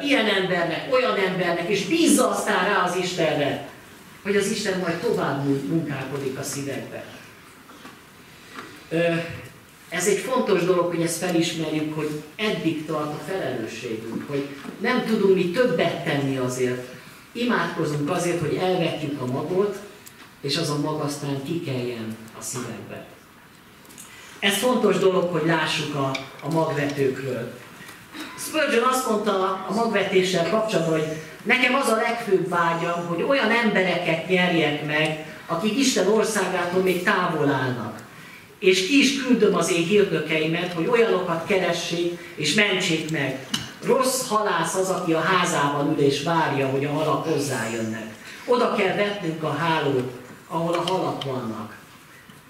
ilyen 0.04 0.26
embernek, 0.26 0.88
olyan 0.92 1.16
embernek, 1.28 1.70
és 1.70 1.86
bízza 1.86 2.30
aztán 2.30 2.66
rá 2.66 2.84
az 2.84 2.96
Istenre, 2.96 3.70
hogy 4.24 4.36
az 4.36 4.52
Isten 4.52 4.80
majd 4.80 4.98
tovább 4.98 5.46
munkálkodik 5.68 6.38
a 6.38 6.44
szívekbe. 6.44 7.06
Ez 9.90 10.08
egy 10.08 10.18
fontos 10.18 10.64
dolog, 10.64 10.86
hogy 10.86 11.02
ezt 11.02 11.18
felismerjük, 11.18 11.96
hogy 11.96 12.24
eddig 12.36 12.86
tart 12.86 13.14
a 13.14 13.24
felelősségünk, 13.28 14.30
hogy 14.30 14.48
nem 14.80 15.06
tudunk 15.06 15.36
mi 15.36 15.52
többet 15.52 16.04
tenni 16.04 16.38
azért. 16.38 16.94
Imádkozunk 17.32 18.10
azért, 18.10 18.40
hogy 18.40 18.56
elvetjük 18.56 19.22
a 19.22 19.26
magot, 19.26 19.80
és 20.42 20.58
az 20.58 20.70
a 20.70 20.80
mag 20.80 21.02
aztán 21.02 21.44
kikeljen 21.44 22.18
a 22.40 22.42
szívekbe. 22.42 23.06
Ez 24.40 24.58
fontos 24.58 24.98
dolog, 24.98 25.32
hogy 25.32 25.46
lássuk 25.46 25.96
a, 25.96 26.12
a 26.42 26.52
magvetőkről. 26.52 27.54
Spurgeon 28.52 28.88
azt 28.88 29.10
mondta 29.10 29.32
a 29.68 29.74
magvetéssel 29.74 30.50
kapcsolatban, 30.50 31.00
hogy 31.00 31.08
nekem 31.44 31.76
az 31.76 31.88
a 31.88 31.96
legfőbb 31.96 32.50
vágyam, 32.50 33.08
hogy 33.08 33.26
olyan 33.28 33.52
embereket 33.52 34.28
nyerjek 34.28 34.86
meg, 34.86 35.26
akik 35.48 35.78
Isten 35.78 36.08
országától 36.08 36.82
még 36.82 37.04
távol 37.04 37.50
állnak. 37.50 38.00
És 38.60 38.88
ki 38.88 39.00
is 39.00 39.24
küldöm 39.24 39.56
az 39.56 39.72
én 39.72 39.84
hirdökeimet, 39.84 40.74
hogy 40.74 40.88
olyanokat 40.88 41.46
keressék 41.48 42.34
és 42.36 42.54
mentsék 42.54 43.12
meg. 43.12 43.48
Rossz 43.86 44.28
halász 44.28 44.76
az, 44.76 44.90
aki 44.90 45.14
a 45.14 45.20
házában 45.20 45.90
ül 45.90 46.06
és 46.06 46.24
várja, 46.24 46.68
hogy 46.68 46.86
a 46.86 46.92
halak 46.92 47.26
hozzájönnek. 47.26 48.14
Oda 48.46 48.76
kell 48.76 48.96
vetnünk 48.96 49.44
a 49.44 49.54
hálót, 49.54 50.12
ahol 50.48 50.74
a 50.74 50.92
halak 50.92 51.24
vannak. 51.24 51.76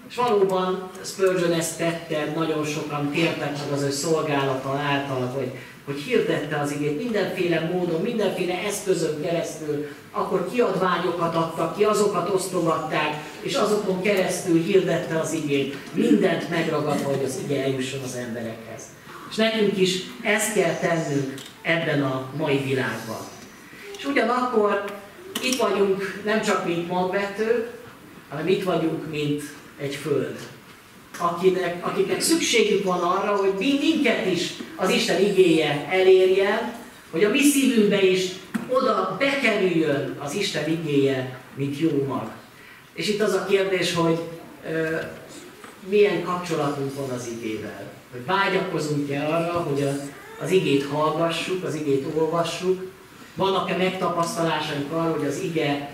És 0.08 0.14
valóban 0.14 0.90
Spurgeon 1.04 1.52
ezt 1.52 1.78
tette, 1.78 2.32
nagyon 2.36 2.64
sokan 2.64 3.10
tértek 3.10 3.58
meg 3.58 3.72
az 3.72 3.82
ő 3.82 3.90
szolgálata 3.90 4.70
által, 4.70 5.26
hogy 5.34 5.52
hogy 5.84 6.00
hirdette 6.00 6.60
az 6.60 6.70
igét 6.70 7.02
mindenféle 7.02 7.60
módon, 7.60 8.00
mindenféle 8.00 8.54
eszközön 8.66 9.22
keresztül, 9.22 9.86
akkor 10.10 10.50
kiadványokat 10.52 11.34
adtak 11.34 11.76
ki, 11.76 11.84
azokat 11.84 12.34
osztogatták, 12.34 13.22
és 13.40 13.54
azokon 13.54 14.02
keresztül 14.02 14.62
hirdette 14.62 15.18
az 15.18 15.32
igét, 15.32 15.76
mindent 15.92 16.50
megragadva, 16.50 17.08
hogy 17.08 17.24
az 17.24 17.40
ige 17.44 17.62
eljusson 17.62 18.00
az 18.04 18.14
emberekhez. 18.14 18.82
És 19.30 19.36
nekünk 19.36 19.78
is 19.78 20.00
ezt 20.22 20.54
kell 20.54 20.74
tennünk 20.74 21.34
ebben 21.62 22.02
a 22.02 22.30
mai 22.36 22.58
világban. 22.58 23.20
És 23.98 24.04
ugyanakkor 24.04 24.84
itt 25.42 25.60
vagyunk 25.60 26.22
nem 26.24 26.42
csak 26.42 26.66
mint 26.66 26.88
magvető, 26.88 27.70
hanem 28.28 28.48
itt 28.48 28.64
vagyunk, 28.64 29.10
mint 29.10 29.42
egy 29.78 29.94
föld 29.94 30.36
akinek, 31.18 31.86
akiknek 31.86 32.20
szükségük 32.20 32.84
van 32.84 33.00
arra, 33.00 33.36
hogy 33.36 33.52
minket 33.58 34.26
is 34.26 34.52
az 34.76 34.90
Isten 34.90 35.20
igéje 35.20 35.88
elérjen, 35.90 36.74
hogy 37.10 37.24
a 37.24 37.28
mi 37.28 37.42
szívünkbe 37.42 38.02
is 38.02 38.26
oda 38.68 39.16
bekerüljön 39.18 40.16
az 40.18 40.34
Isten 40.34 40.70
igéje, 40.70 41.40
mint 41.54 41.78
jó 41.78 42.04
mag. 42.08 42.30
És 42.94 43.08
itt 43.08 43.20
az 43.20 43.32
a 43.32 43.44
kérdés, 43.44 43.94
hogy 43.94 44.18
ö, 44.66 44.96
milyen 45.88 46.22
kapcsolatunk 46.22 46.94
van 46.94 47.10
az 47.10 47.28
igével. 47.36 47.92
Hogy 48.12 48.26
vágyakozunk-e 48.26 49.26
arra, 49.26 49.52
hogy 49.52 49.82
a, 49.82 49.92
az 50.42 50.50
igét 50.50 50.84
hallgassuk, 50.84 51.64
az 51.64 51.74
igét 51.74 52.06
olvassuk, 52.14 52.90
vannak-e 53.34 53.76
megtapasztalásaink 53.76 54.92
arra, 54.92 55.12
hogy 55.12 55.26
az 55.26 55.40
ige 55.40 55.90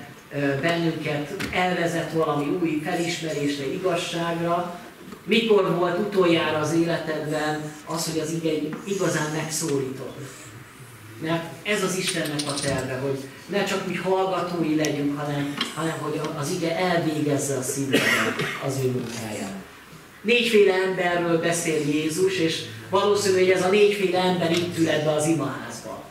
bennünket 0.61 1.35
elvezet 1.53 2.13
valami 2.13 2.59
új 2.63 2.83
felismerésre, 2.85 3.67
igazságra, 3.73 4.81
mikor 5.29 5.77
volt 5.77 5.99
utoljára 5.99 6.59
az 6.59 6.73
életedben 6.73 7.73
az, 7.87 8.11
hogy 8.11 8.21
az 8.21 8.31
ige 8.31 8.51
igazán 8.85 9.33
megszólított? 9.33 10.17
Mert 11.23 11.45
ez 11.63 11.83
az 11.83 11.97
Istennek 11.97 12.41
a 12.47 12.55
terve, 12.61 12.99
hogy 12.99 13.19
ne 13.47 13.65
csak 13.65 13.85
úgy 13.89 13.99
hallgatói 13.99 14.77
legyünk, 14.77 15.19
hanem, 15.19 15.55
hanem 15.75 15.95
hogy 16.01 16.21
az 16.39 16.51
ige 16.51 16.77
elvégezze 16.77 17.57
a 17.57 17.63
szívben 17.63 18.01
az 18.67 18.79
ő 18.85 18.91
munkáját. 18.91 19.57
Négyféle 20.23 20.75
emberről 20.75 21.41
beszél 21.41 21.81
Jézus, 21.89 22.39
és 22.39 22.63
valószínű, 22.91 23.39
hogy 23.39 23.51
ez 23.51 23.65
a 23.65 23.71
négyféle 23.71 24.19
ember 24.19 24.51
itt 24.51 24.79
ül 24.79 24.89
ebbe 24.89 25.11
az 25.11 25.27
imaházba. 25.27 26.05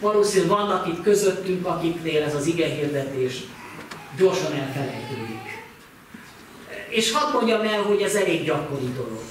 Valószínű 0.00 0.46
vannak 0.46 0.88
itt 0.88 1.02
közöttünk, 1.02 1.66
akiknél 1.66 2.22
ez 2.22 2.34
az 2.34 2.46
ige 2.46 2.66
hirdetés 2.66 3.42
gyorsan 4.18 4.52
elfelejtődik. 4.52 5.43
És 6.94 7.12
hadd 7.12 7.32
mondjam 7.32 7.60
el, 7.60 7.82
hogy 7.82 8.02
ez 8.02 8.14
elég 8.14 8.44
gyakori 8.44 8.92
dolog. 8.96 9.22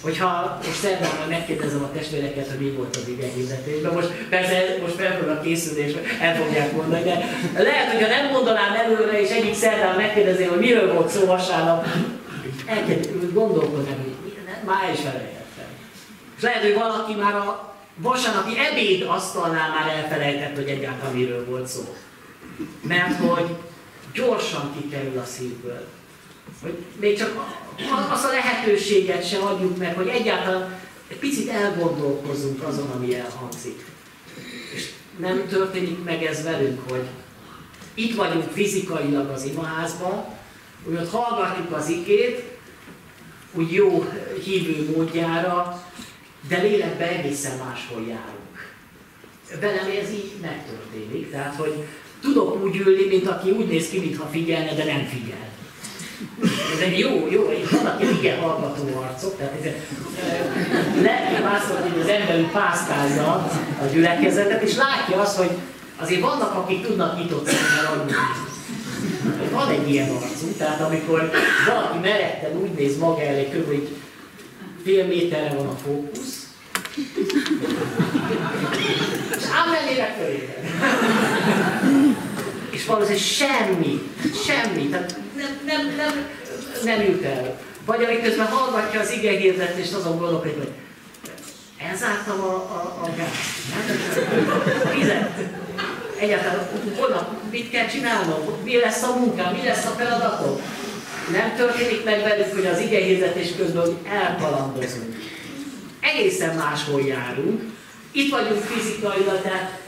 Hogyha 0.00 0.58
most 0.66 0.80
szerdán 0.80 1.10
már 1.18 1.28
megkérdezem 1.28 1.82
a 1.82 1.92
testvéreket, 1.92 2.48
hogy 2.48 2.58
mi 2.58 2.70
volt 2.70 2.96
az 2.96 3.08
ige 3.08 3.26
hirdetésben, 3.34 3.92
most 3.92 4.08
persze 4.28 4.76
most 4.80 4.94
fel 4.94 5.36
a 5.38 5.40
készülés, 5.40 5.92
el 6.20 6.36
fogják 6.36 6.72
mondani, 6.72 7.02
de 7.02 7.62
lehet, 7.62 7.92
hogyha 7.92 8.08
nem 8.08 8.30
mondanám 8.30 8.74
előre, 8.74 9.20
és 9.20 9.30
egyik 9.30 9.54
szerdán 9.54 9.96
megkérdezném, 9.96 10.48
hogy 10.48 10.58
miről 10.58 10.94
volt 10.94 11.08
szó 11.08 11.26
vasárnap, 11.26 11.86
elkezdődött 12.66 13.32
gondolkodni, 13.32 13.94
hogy 14.22 14.36
már 14.66 14.92
is 14.92 15.00
felejtettem. 15.00 15.68
És 16.36 16.42
lehet, 16.42 16.62
hogy 16.62 16.74
valaki 16.74 17.14
már 17.14 17.34
a 17.34 17.74
vasárnapi 17.96 18.52
ebéd 18.70 19.02
asztalnál 19.08 19.68
már 19.68 19.88
elfelejtett, 19.96 20.54
hogy 20.54 20.68
egyáltalán 20.68 21.14
miről 21.14 21.46
volt 21.46 21.66
szó. 21.66 21.94
Mert 22.80 23.18
hogy 23.18 23.46
gyorsan 24.14 24.74
kikerül 24.80 25.18
a 25.18 25.24
szívből. 25.24 25.86
Hogy 26.62 26.74
még 27.00 27.18
csak 27.18 27.56
azt 28.10 28.24
a 28.24 28.32
lehetőséget 28.32 29.28
sem 29.28 29.42
adjuk 29.42 29.78
meg, 29.78 29.94
hogy 29.94 30.08
egyáltalán 30.08 30.78
egy 31.08 31.18
picit 31.18 31.48
elgondolkozzunk 31.48 32.62
azon, 32.62 32.90
ami 32.90 33.14
elhangzik. 33.14 33.84
És 34.74 34.90
nem 35.16 35.46
történik 35.48 36.04
meg 36.04 36.22
ez 36.22 36.42
velünk, 36.42 36.90
hogy 36.90 37.04
itt 37.94 38.14
vagyunk 38.14 38.50
fizikailag 38.52 39.28
az 39.28 39.44
imaházban, 39.44 40.24
hogy 40.84 40.94
ott 40.94 41.10
hallgatjuk 41.10 41.72
az 41.72 41.88
igét, 41.88 42.42
úgy 43.52 43.72
jó 43.72 44.12
hívő 44.44 44.94
módjára, 44.96 45.82
de 46.48 46.62
lélekben 46.62 47.08
egészen 47.08 47.58
máshol 47.58 48.02
járunk. 48.08 48.74
Velem 49.60 49.86
ez 50.02 50.10
így 50.10 50.32
megtörténik, 50.40 51.30
tehát 51.30 51.54
hogy 51.54 51.74
tudok 52.20 52.64
úgy 52.64 52.76
ülni, 52.76 53.06
mint 53.06 53.26
aki 53.26 53.50
úgy 53.50 53.66
néz 53.66 53.88
ki, 53.88 53.98
mintha 53.98 54.26
figyelne, 54.26 54.74
de 54.74 54.84
nem 54.84 55.04
figyel. 55.04 55.48
Ez 56.74 56.80
egy 56.80 56.98
jó, 56.98 57.28
jó, 57.30 57.52
vannak 57.70 58.02
egy 58.02 58.16
igen 58.18 58.40
hallgató 58.40 59.00
arcok, 59.02 59.36
tehát 59.38 59.52
ez 59.64 59.72
lelki 61.02 61.42
mászol, 61.42 61.76
hogy 61.76 62.00
az 62.00 62.08
ember 62.08 62.50
pásztázza 62.50 63.32
a 63.82 63.84
gyülekezetet, 63.92 64.62
és 64.62 64.76
látja 64.76 65.20
azt, 65.20 65.36
hogy 65.36 65.50
azért 65.96 66.20
vannak, 66.20 66.54
akik 66.54 66.86
tudnak 66.86 67.18
nyitott 67.18 67.48
szemmel 67.48 67.92
aludni. 67.92 68.12
Van 69.52 69.68
egy 69.68 69.90
ilyen 69.90 70.10
arcú, 70.10 70.46
tehát 70.58 70.80
amikor 70.80 71.30
valaki 71.66 71.98
meretten 71.98 72.56
úgy 72.56 72.70
néz 72.70 72.98
maga 72.98 73.22
elé 73.22 73.44
kb. 73.44 73.66
hogy 73.66 73.88
fél 74.84 75.06
méterre 75.06 75.54
van 75.54 75.66
a 75.66 75.76
fókusz, 75.84 76.46
és 79.36 79.44
elére 79.82 80.16
fölében. 80.18 80.56
És 82.70 82.86
valószínűleg 82.86 83.22
semmi, 83.22 84.12
semmi, 84.46 84.88
tehát 84.88 85.18
nem, 85.38 85.60
nem, 85.66 85.96
nem, 85.96 86.26
nem 86.84 87.00
jut 87.00 87.24
el. 87.24 87.60
Vagy 87.84 88.04
amiközben 88.04 88.46
hallgatja 88.46 89.00
az 89.00 89.10
ige 89.10 89.30
hirdetést, 89.30 89.94
azon 89.94 90.18
gondolkodik, 90.18 90.56
hogy 90.56 90.72
elzártam 91.90 92.40
a, 92.40 92.54
a, 92.54 92.98
a 93.02 93.08
gázt. 93.16 93.34
Vizet. 94.94 95.30
Egyáltalán 96.18 96.68
holnap 96.96 97.50
mit 97.50 97.70
kell 97.70 97.86
csinálnom? 97.86 98.62
Mi 98.64 98.78
lesz 98.78 99.02
a 99.02 99.16
munkám? 99.18 99.52
Mi 99.54 99.64
lesz 99.64 99.86
a 99.86 99.90
feladatom? 99.90 100.60
nem 101.32 101.56
történik 101.56 102.04
meg 102.04 102.22
velük, 102.22 102.54
hogy 102.54 102.66
az 102.66 102.80
ige 102.80 102.98
hirdetés 102.98 103.56
közben 103.56 103.98
elkalandozunk. 104.04 105.16
Egészen 106.00 106.56
máshol 106.56 107.00
járunk. 107.00 107.62
Itt 108.12 108.30
vagyunk 108.30 108.62
fizikailag, 108.62 109.42
tehát 109.42 109.80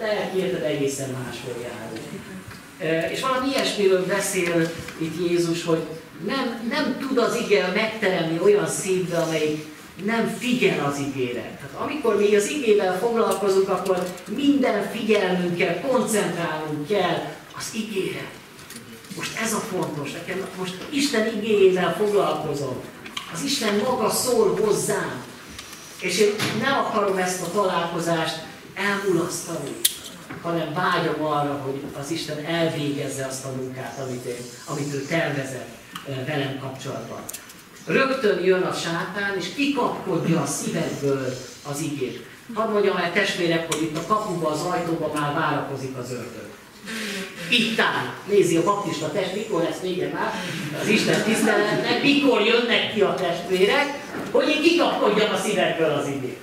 lelki 0.00 0.42
egészen 0.64 1.08
máshol 1.10 1.62
járunk. 1.62 2.17
És 3.12 3.20
valami 3.20 3.48
ilyesmiről 3.48 4.06
beszél 4.06 4.70
itt 4.98 5.28
Jézus, 5.28 5.64
hogy 5.64 5.82
nem, 6.26 6.68
nem 6.68 6.96
tud 7.00 7.18
az 7.18 7.36
ige 7.36 7.72
megteremni 7.74 8.38
olyan 8.42 8.66
szívbe, 8.66 9.16
amelyik 9.16 9.64
nem 10.04 10.36
figyel 10.38 10.86
az 10.86 10.98
igére. 10.98 11.40
Tehát 11.40 11.90
amikor 11.90 12.16
mi 12.16 12.36
az 12.36 12.48
igével 12.48 12.98
foglalkozunk, 12.98 13.68
akkor 13.68 14.02
minden 14.36 14.90
figyelmünkkel, 14.90 15.80
koncentrálnunk 15.80 16.88
kell 16.88 17.34
az 17.56 17.70
igére. 17.72 18.30
Most 19.16 19.38
ez 19.40 19.52
a 19.52 19.58
fontos, 19.58 20.12
nekem 20.12 20.46
most 20.58 20.74
Isten 20.90 21.26
igéjével 21.36 21.94
foglalkozom. 21.98 22.76
Az 23.32 23.42
Isten 23.44 23.74
maga 23.74 24.10
szól 24.10 24.58
hozzám. 24.60 25.24
És 26.00 26.18
én 26.18 26.32
nem 26.62 26.78
akarom 26.78 27.16
ezt 27.16 27.42
a 27.42 27.50
találkozást 27.50 28.36
elmulasztani, 28.74 29.70
hanem 30.42 30.72
vágyom 30.74 31.24
arra, 31.24 31.60
hogy 31.64 31.82
az 32.00 32.10
Isten 32.10 32.44
elvégezze 32.44 33.26
azt 33.26 33.44
a 33.44 33.52
munkát, 33.56 33.98
amit, 34.06 34.24
én, 34.24 34.44
amit 34.64 34.94
ő 34.94 35.02
tervezett 35.02 35.68
velem 36.26 36.58
kapcsolatban. 36.60 37.20
Rögtön 37.86 38.44
jön 38.44 38.62
a 38.62 38.72
sátán, 38.72 39.36
és 39.38 39.54
kikapkodja 39.54 40.40
a 40.40 40.46
szívedből 40.46 41.34
az 41.70 41.80
igét. 41.80 42.26
Hadd 42.54 42.70
mondjam 42.70 42.96
el 42.96 43.12
testvérek, 43.12 43.72
hogy 43.72 43.82
itt 43.82 43.96
a 43.96 44.06
kapuba, 44.06 44.50
az 44.50 44.60
ajtóba 44.60 45.10
már 45.14 45.34
várakozik 45.34 45.96
az 45.96 46.10
ördög. 46.10 46.48
Itt 47.50 47.80
áll, 47.80 48.06
nézi 48.28 48.56
a 48.56 48.64
baptista 48.64 49.10
test, 49.10 49.34
mikor 49.34 49.62
lesz 49.62 49.80
vége 49.80 50.10
már 50.14 50.32
az 50.80 50.88
Isten 50.88 51.22
tiszteletnek, 51.22 52.02
mikor 52.02 52.40
jönnek 52.40 52.92
ki 52.94 53.00
a 53.00 53.14
testvérek, 53.14 54.02
hogy 54.30 54.48
én 54.48 54.62
kikapkodjam 54.62 55.32
a 55.32 55.36
szívedből 55.36 55.90
az 55.90 56.06
igét. 56.06 56.38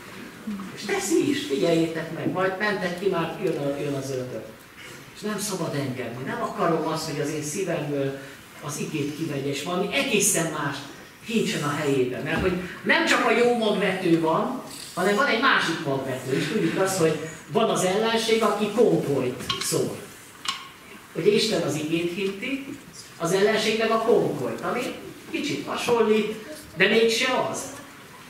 És 0.75 0.81
teszi 0.85 1.29
is, 1.29 1.45
figyeljétek 1.45 2.11
meg, 2.13 2.31
majd 2.31 2.57
mentek 2.59 2.99
ki, 2.99 3.09
már 3.09 3.39
jön, 3.43 3.57
a, 3.57 3.79
jön 3.81 3.93
az 3.93 4.09
ördög. 4.09 4.43
És 5.15 5.21
nem 5.21 5.39
szabad 5.39 5.75
engedni, 5.75 6.23
nem 6.25 6.41
akarom 6.41 6.87
azt, 6.87 7.09
hogy 7.09 7.21
az 7.21 7.29
én 7.29 7.43
szívemből 7.43 8.19
az 8.61 8.77
igét 8.79 9.17
kivegye, 9.17 9.49
és 9.49 9.63
valami 9.63 9.93
egészen 9.93 10.51
más 10.51 10.75
kincsen 11.25 11.63
a 11.63 11.75
helyében. 11.75 12.23
Mert 12.23 12.41
hogy 12.41 12.53
nem 12.83 13.05
csak 13.05 13.25
a 13.25 13.31
jó 13.31 13.57
magvető 13.57 14.19
van, 14.19 14.61
hanem 14.93 15.15
van 15.15 15.25
egy 15.25 15.41
másik 15.41 15.85
magvető, 15.85 16.37
és 16.37 16.47
tudjuk 16.47 16.79
azt, 16.81 16.97
hogy 16.97 17.19
van 17.51 17.69
az 17.69 17.83
ellenség, 17.83 18.43
aki 18.43 18.71
konkolyt 18.75 19.43
szól. 19.61 19.97
Hogy 21.13 21.33
Isten 21.33 21.61
az 21.61 21.75
igét 21.75 22.13
hinti, 22.13 22.77
az 23.17 23.31
ellenség 23.31 23.79
meg 23.79 23.91
a 23.91 23.97
konkolyt, 23.97 24.61
ami 24.61 24.81
kicsit 25.31 25.67
hasonlít, 25.67 26.35
de 26.77 26.87
mégse 26.87 27.47
az. 27.51 27.74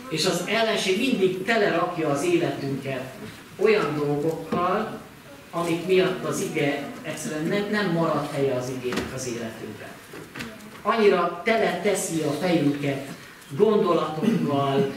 És 0.09 0.25
az 0.25 0.43
ellenség 0.47 0.97
mindig 0.97 1.43
telerakja 1.43 2.09
az 2.09 2.23
életünket 2.23 3.03
olyan 3.55 3.95
dolgokkal, 3.95 5.01
amik 5.51 5.87
miatt 5.87 6.25
az 6.25 6.41
ige 6.41 6.83
egyszerűen 7.01 7.45
nem, 7.45 7.67
nem 7.71 7.91
marad 7.91 8.29
helye 8.31 8.53
az 8.53 8.69
igének 8.69 9.13
az 9.13 9.27
életünkben 9.27 9.95
annyira 10.85 11.41
tele 11.43 11.79
teszi 11.83 12.21
a 12.21 12.31
fejünket 12.31 13.07
gondolatokkal, 13.49 14.93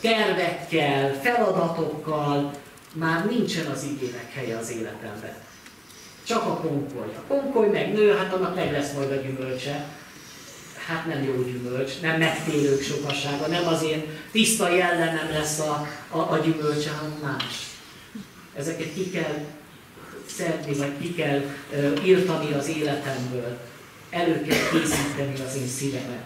tervekkel, 0.00 1.14
feladatokkal, 1.22 2.50
már 2.92 3.26
nincsen 3.26 3.66
az 3.66 3.82
igének 3.82 4.32
helye 4.34 4.56
az 4.56 4.70
életemben. 4.70 5.34
Csak 6.26 6.42
a 6.42 6.56
konkoly. 6.56 7.06
A 7.16 7.34
konkoly 7.34 7.68
meg 7.68 7.92
nő, 7.92 8.16
hát 8.16 8.32
annak 8.32 8.54
meg 8.54 8.72
lesz 8.72 8.92
majd 8.92 9.10
a 9.10 9.14
gyümölcse. 9.14 9.84
Hát 10.86 11.06
nem 11.06 11.22
jó 11.22 11.42
gyümölcs, 11.42 12.00
nem 12.00 12.18
megtérők 12.18 12.82
sokasága, 12.82 13.46
nem 13.46 13.66
az 13.66 13.82
én 13.82 14.04
tiszta 14.32 14.68
jellemem 14.68 15.28
lesz 15.32 15.58
a, 15.58 15.88
a, 16.10 16.18
a 16.18 16.38
gyümölcse, 16.38 16.90
hanem 16.90 17.18
más. 17.22 17.66
Ezeket 18.56 18.94
ki 18.94 19.10
kell 19.10 19.44
szedni, 20.36 20.74
vagy 20.74 20.92
ki 21.00 21.14
kell 21.14 21.42
uh, 21.72 22.06
írtani 22.06 22.52
az 22.52 22.68
életemből 22.68 23.58
elő 24.10 24.46
kell 24.48 24.80
készíteni 24.80 25.34
az 25.48 25.56
én 25.56 25.68
szívemet. 25.68 26.24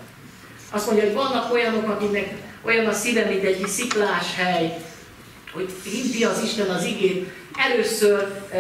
Azt 0.70 0.86
mondja, 0.86 1.04
hogy 1.04 1.14
vannak 1.14 1.52
olyanok, 1.52 1.88
akiknek 1.88 2.34
olyan 2.62 2.86
a 2.86 2.92
szíve, 2.92 3.24
mint 3.24 3.44
egy 3.44 3.66
sziklás 3.66 4.34
hely, 4.36 4.78
hogy 5.52 5.70
hinti 5.84 6.24
az 6.24 6.42
Isten 6.44 6.68
az 6.68 6.84
igét, 6.84 7.28
először 7.58 8.26
e, 8.50 8.58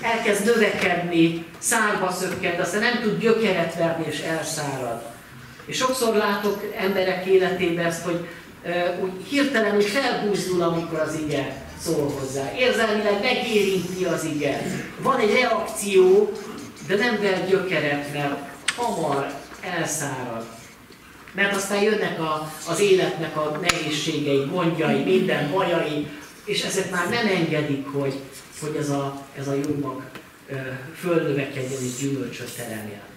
elkezd 0.00 0.44
növekedni, 0.44 1.44
szárba 1.58 2.10
szökkent, 2.10 2.60
aztán 2.60 2.80
nem 2.80 3.00
tud 3.02 3.20
gyökeret 3.20 3.74
verni 3.74 4.04
és 4.08 4.20
elszárad. 4.20 5.02
És 5.64 5.76
sokszor 5.76 6.16
látok 6.16 6.72
emberek 6.76 7.26
életében 7.26 7.84
ezt, 7.84 8.04
hogy 8.04 8.28
úgy 9.02 9.10
hirtelen 9.28 9.76
úgy 9.76 9.84
felbúzdul, 9.84 10.62
amikor 10.62 10.98
az 10.98 11.18
ige 11.26 11.56
szól 11.80 12.12
hozzá. 12.18 12.52
Érzelmileg 12.58 13.20
megérinti 13.22 14.04
az 14.04 14.24
ige. 14.24 14.62
Van 15.00 15.18
egy 15.18 15.32
reakció, 15.32 16.32
de 16.86 16.96
nem 16.96 17.20
ver 17.20 17.48
gyökeret, 17.48 18.12
mert 18.12 18.38
hamar 18.76 19.34
elszárad. 19.60 20.46
Mert 21.32 21.56
aztán 21.56 21.82
jönnek 21.82 22.20
a, 22.20 22.52
az 22.68 22.80
életnek 22.80 23.36
a 23.36 23.60
nehézségei, 23.62 24.44
gondjai, 24.50 25.02
minden 25.02 25.50
bajai, 25.50 26.06
és 26.44 26.62
ezek 26.62 26.90
már 26.90 27.08
nem 27.08 27.26
engedik, 27.26 27.86
hogy, 27.86 28.14
hogy 28.60 28.76
ez 28.78 28.90
a, 28.90 29.22
ez 29.38 29.48
a 29.48 29.54
jó 29.54 29.74
mag 29.80 30.02
fölnövekedjen 30.94 31.82
és 31.82 31.96
gyümölcsöt 32.00 32.56
teremjen. 32.56 33.11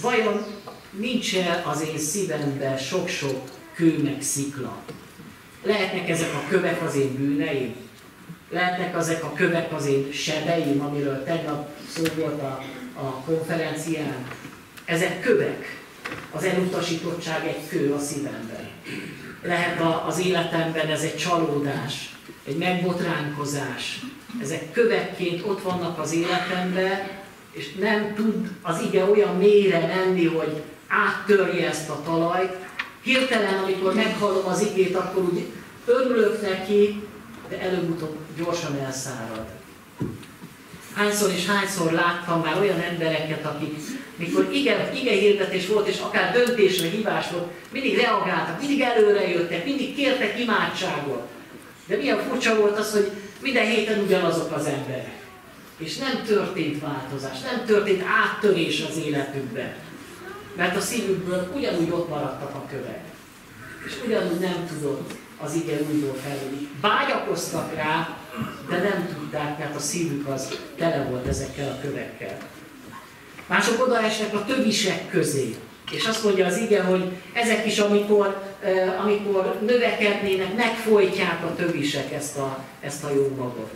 Vajon 0.00 0.44
nincs-e 0.90 1.62
az 1.66 1.82
én 1.82 1.98
szívemben 1.98 2.78
sok-sok 2.78 3.50
kő 3.74 4.02
meg 4.02 4.22
szikla? 4.22 4.76
Lehetnek 5.62 6.08
ezek 6.08 6.34
a 6.34 6.48
kövek 6.48 6.82
az 6.82 6.94
én 6.94 7.14
bűneim? 7.14 7.74
Lehetnek 8.50 8.94
ezek 8.94 9.24
a 9.24 9.32
kövek 9.32 9.72
az 9.72 9.86
én 9.86 10.12
sebeim, 10.12 10.80
amiről 10.80 11.24
tegnap 11.24 11.68
szó 11.88 12.02
volt 12.16 12.42
a, 12.42 12.64
a 12.94 13.22
konferencián? 13.24 14.26
Ezek 14.84 15.20
kövek. 15.20 15.78
Az 16.32 16.44
elutasítottság 16.44 17.46
egy 17.46 17.68
kő 17.68 17.92
a 17.92 17.98
szívemben. 17.98 18.68
Lehet 19.42 19.80
a, 19.80 20.06
az 20.06 20.18
életemben 20.18 20.86
ez 20.86 21.02
egy 21.02 21.16
csalódás, 21.16 22.16
egy 22.44 22.56
megbotránkozás. 22.56 24.00
Ezek 24.42 24.72
kövekként 24.72 25.46
ott 25.46 25.62
vannak 25.62 25.98
az 25.98 26.12
életemben, 26.12 27.19
és 27.52 27.72
nem 27.74 28.14
tud 28.14 28.50
az 28.62 28.80
ige 28.82 29.04
olyan 29.04 29.36
mélyre 29.36 29.86
menni, 29.86 30.26
hogy 30.26 30.62
áttörje 30.88 31.68
ezt 31.68 31.88
a 31.88 32.02
talajt. 32.04 32.52
Hirtelen, 33.02 33.58
amikor 33.62 33.94
meghallom 33.94 34.46
az 34.46 34.60
igét, 34.62 34.96
akkor 34.96 35.22
úgy 35.22 35.46
örülök 35.84 36.42
neki, 36.42 37.02
de 37.48 37.60
előbb-utóbb 37.60 38.16
gyorsan 38.36 38.78
elszárad. 38.84 39.44
Hányszor 40.94 41.30
és 41.30 41.46
hányszor 41.46 41.92
láttam 41.92 42.40
már 42.40 42.60
olyan 42.60 42.80
embereket, 42.80 43.44
akik 43.44 43.74
mikor 44.16 44.48
ige, 44.52 44.90
ige 44.94 45.12
hirdetés 45.12 45.66
volt, 45.66 45.88
és 45.88 45.98
akár 45.98 46.32
döntésre 46.32 46.88
hívás 46.88 47.30
volt, 47.30 47.46
mindig 47.72 47.96
reagáltak, 47.96 48.58
mindig 48.58 48.80
előre 48.80 49.28
jöttek, 49.28 49.64
mindig 49.64 49.94
kértek 49.94 50.38
imádságot. 50.38 51.28
De 51.86 51.96
milyen 51.96 52.18
furcsa 52.18 52.56
volt 52.56 52.78
az, 52.78 52.92
hogy 52.92 53.10
minden 53.42 53.66
héten 53.66 54.00
ugyanazok 54.00 54.52
az 54.52 54.66
emberek. 54.66 55.19
És 55.80 55.96
nem 55.96 56.22
történt 56.26 56.80
változás, 56.80 57.40
nem 57.40 57.64
történt 57.66 58.02
áttörés 58.02 58.84
az 58.90 58.96
életükben. 59.06 59.72
Mert 60.56 60.76
a 60.76 60.80
szívükből 60.80 61.52
ugyanúgy 61.54 61.90
ott 61.90 62.08
maradtak 62.08 62.54
a 62.54 62.66
kövek. 62.70 63.04
És 63.86 63.92
ugyanúgy 64.06 64.40
nem 64.40 64.66
tudott 64.68 65.12
az 65.38 65.54
ige 65.54 65.78
újból 65.90 66.14
felülni. 66.14 66.68
Vágyakoztak 66.80 67.74
rá, 67.74 68.16
de 68.68 68.76
nem 68.76 69.08
tudták, 69.14 69.58
mert 69.58 69.76
a 69.76 69.78
szívük 69.78 70.28
az 70.28 70.58
tele 70.76 71.04
volt 71.10 71.26
ezekkel 71.26 71.68
a 71.68 71.80
kövekkel. 71.80 72.36
Mások 73.46 73.86
odaesnek 73.86 74.34
a 74.34 74.44
tövisek 74.44 75.10
közé. 75.10 75.56
És 75.90 76.06
azt 76.06 76.24
mondja 76.24 76.46
az 76.46 76.56
ige, 76.56 76.82
hogy 76.82 77.04
ezek 77.32 77.66
is, 77.66 77.78
amikor, 77.78 78.42
amikor 79.00 79.58
növekednének, 79.66 80.56
megfojtják 80.56 81.44
a 81.44 81.54
tövisek 81.54 82.12
ezt 82.12 82.36
a, 82.36 82.64
ezt 82.80 83.04
a 83.04 83.14
jó 83.14 83.34
magot. 83.36 83.70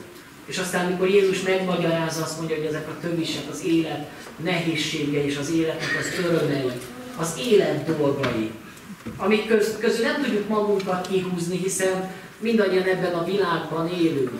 És 0.46 0.58
aztán, 0.58 0.86
amikor 0.86 1.08
Jézus 1.08 1.42
megmagyarázza, 1.42 2.22
azt 2.22 2.38
mondja, 2.38 2.56
hogy 2.56 2.64
ezek 2.64 2.88
a 2.88 2.98
tövisek 3.00 3.42
az 3.50 3.64
élet 3.66 4.10
nehézsége 4.36 5.24
és 5.24 5.36
az 5.36 5.50
életnek 5.50 5.96
az 6.00 6.24
örömei, 6.24 6.70
az 7.16 7.40
élet 7.48 7.96
dolgai, 7.96 8.50
amik 9.16 9.46
köz, 9.46 9.76
közül 9.80 10.04
nem 10.04 10.22
tudjuk 10.22 10.48
magunkat 10.48 11.08
kihúzni, 11.08 11.56
hiszen 11.56 12.10
mindannyian 12.38 12.88
ebben 12.88 13.14
a 13.14 13.24
világban 13.24 13.88
élünk. 13.88 14.30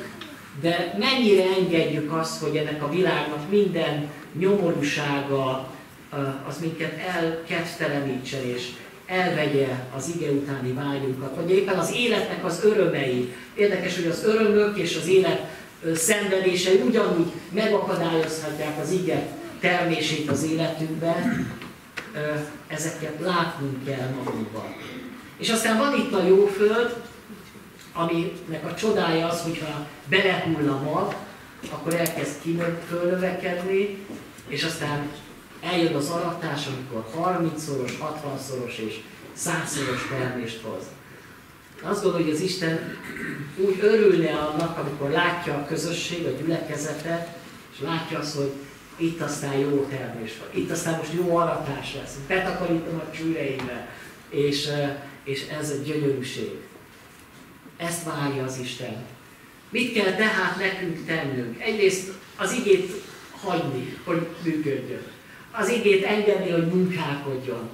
De 0.61 0.95
mennyire 0.99 1.45
engedjük 1.59 2.13
azt, 2.13 2.43
hogy 2.43 2.57
ennek 2.57 2.83
a 2.83 2.91
világnak 2.91 3.51
minden 3.51 4.11
nyomorúsága 4.39 5.69
az 6.49 6.59
minket 6.61 6.93
elkedtelenítsen 7.15 8.45
és 8.45 8.69
elvegye 9.07 9.67
az 9.97 10.13
ige 10.17 10.31
utáni 10.31 10.73
vágyunkat, 10.73 11.35
vagy 11.37 11.51
éppen 11.51 11.79
az 11.79 11.93
életnek 11.95 12.45
az 12.45 12.65
örömei. 12.65 13.33
Érdekes, 13.55 13.95
hogy 13.95 14.07
az 14.07 14.25
örömök 14.25 14.79
és 14.79 14.97
az 14.97 15.09
élet 15.09 15.41
szenvedései 15.95 16.80
ugyanúgy 16.80 17.32
megakadályozhatják 17.51 18.80
az 18.80 18.91
ige 18.91 19.28
termését 19.61 20.30
az 20.30 20.45
életünkben, 20.45 21.53
ezeket 22.66 23.20
látnunk 23.20 23.85
kell 23.85 24.09
magunkban. 24.09 24.74
És 25.39 25.51
aztán 25.51 25.78
van 25.78 25.95
itt 25.95 26.12
a 26.12 26.26
jó 26.26 26.47
föld, 26.47 27.03
aminek 27.93 28.64
a 28.64 28.74
csodája 28.74 29.28
az, 29.28 29.41
hogyha 29.41 29.87
belehull 30.09 30.68
a 30.68 30.82
mag, 30.82 31.14
akkor 31.70 31.95
elkezd 31.95 32.35
fölnövekedni, 32.89 33.99
és 34.49 34.64
aztán 34.64 35.11
eljön 35.61 35.95
az 35.95 36.09
aratás, 36.09 36.66
amikor 36.66 37.05
30-szoros, 37.16 37.93
60-szoros 38.01 38.76
és 38.76 39.01
100-szoros 39.39 40.09
termést 40.09 40.61
hoz. 40.62 40.82
Azt 41.85 42.03
gondolom, 42.03 42.26
hogy 42.26 42.35
az 42.35 42.41
Isten 42.41 42.97
úgy 43.57 43.78
örülne 43.80 44.37
annak, 44.37 44.78
amikor 44.78 45.11
látja 45.11 45.55
a 45.55 45.66
közösség, 45.66 46.26
a 46.26 46.30
gyülekezetet, 46.30 47.37
és 47.72 47.80
látja 47.80 48.18
azt, 48.18 48.37
hogy 48.37 48.53
itt 48.97 49.20
aztán 49.20 49.59
jó 49.59 49.87
termés 49.91 50.32
van, 50.39 50.49
itt 50.62 50.70
aztán 50.70 50.97
most 50.97 51.12
jó 51.12 51.37
aratás 51.37 51.95
lesz, 51.95 52.16
betakarítom 52.28 52.95
a 52.95 53.11
csűreimbe, 53.16 53.89
és, 54.28 54.68
és 55.24 55.47
ez 55.61 55.70
egy 55.70 55.82
gyönyörűség. 55.82 56.51
Ezt 57.76 58.05
várja 58.05 58.45
az 58.45 58.59
Isten. 58.59 59.05
Mit 59.70 59.93
kell 59.93 60.12
tehát 60.12 60.59
nekünk 60.59 61.07
tennünk? 61.07 61.62
Egyrészt 61.62 62.12
az 62.37 62.53
igét 62.53 62.93
hagyni, 63.41 63.97
hogy 64.05 64.26
működjön. 64.45 65.03
Az 65.53 65.68
igét 65.68 66.05
engedni, 66.05 66.51
hogy 66.51 66.66
munkálkodjon. 66.66 67.68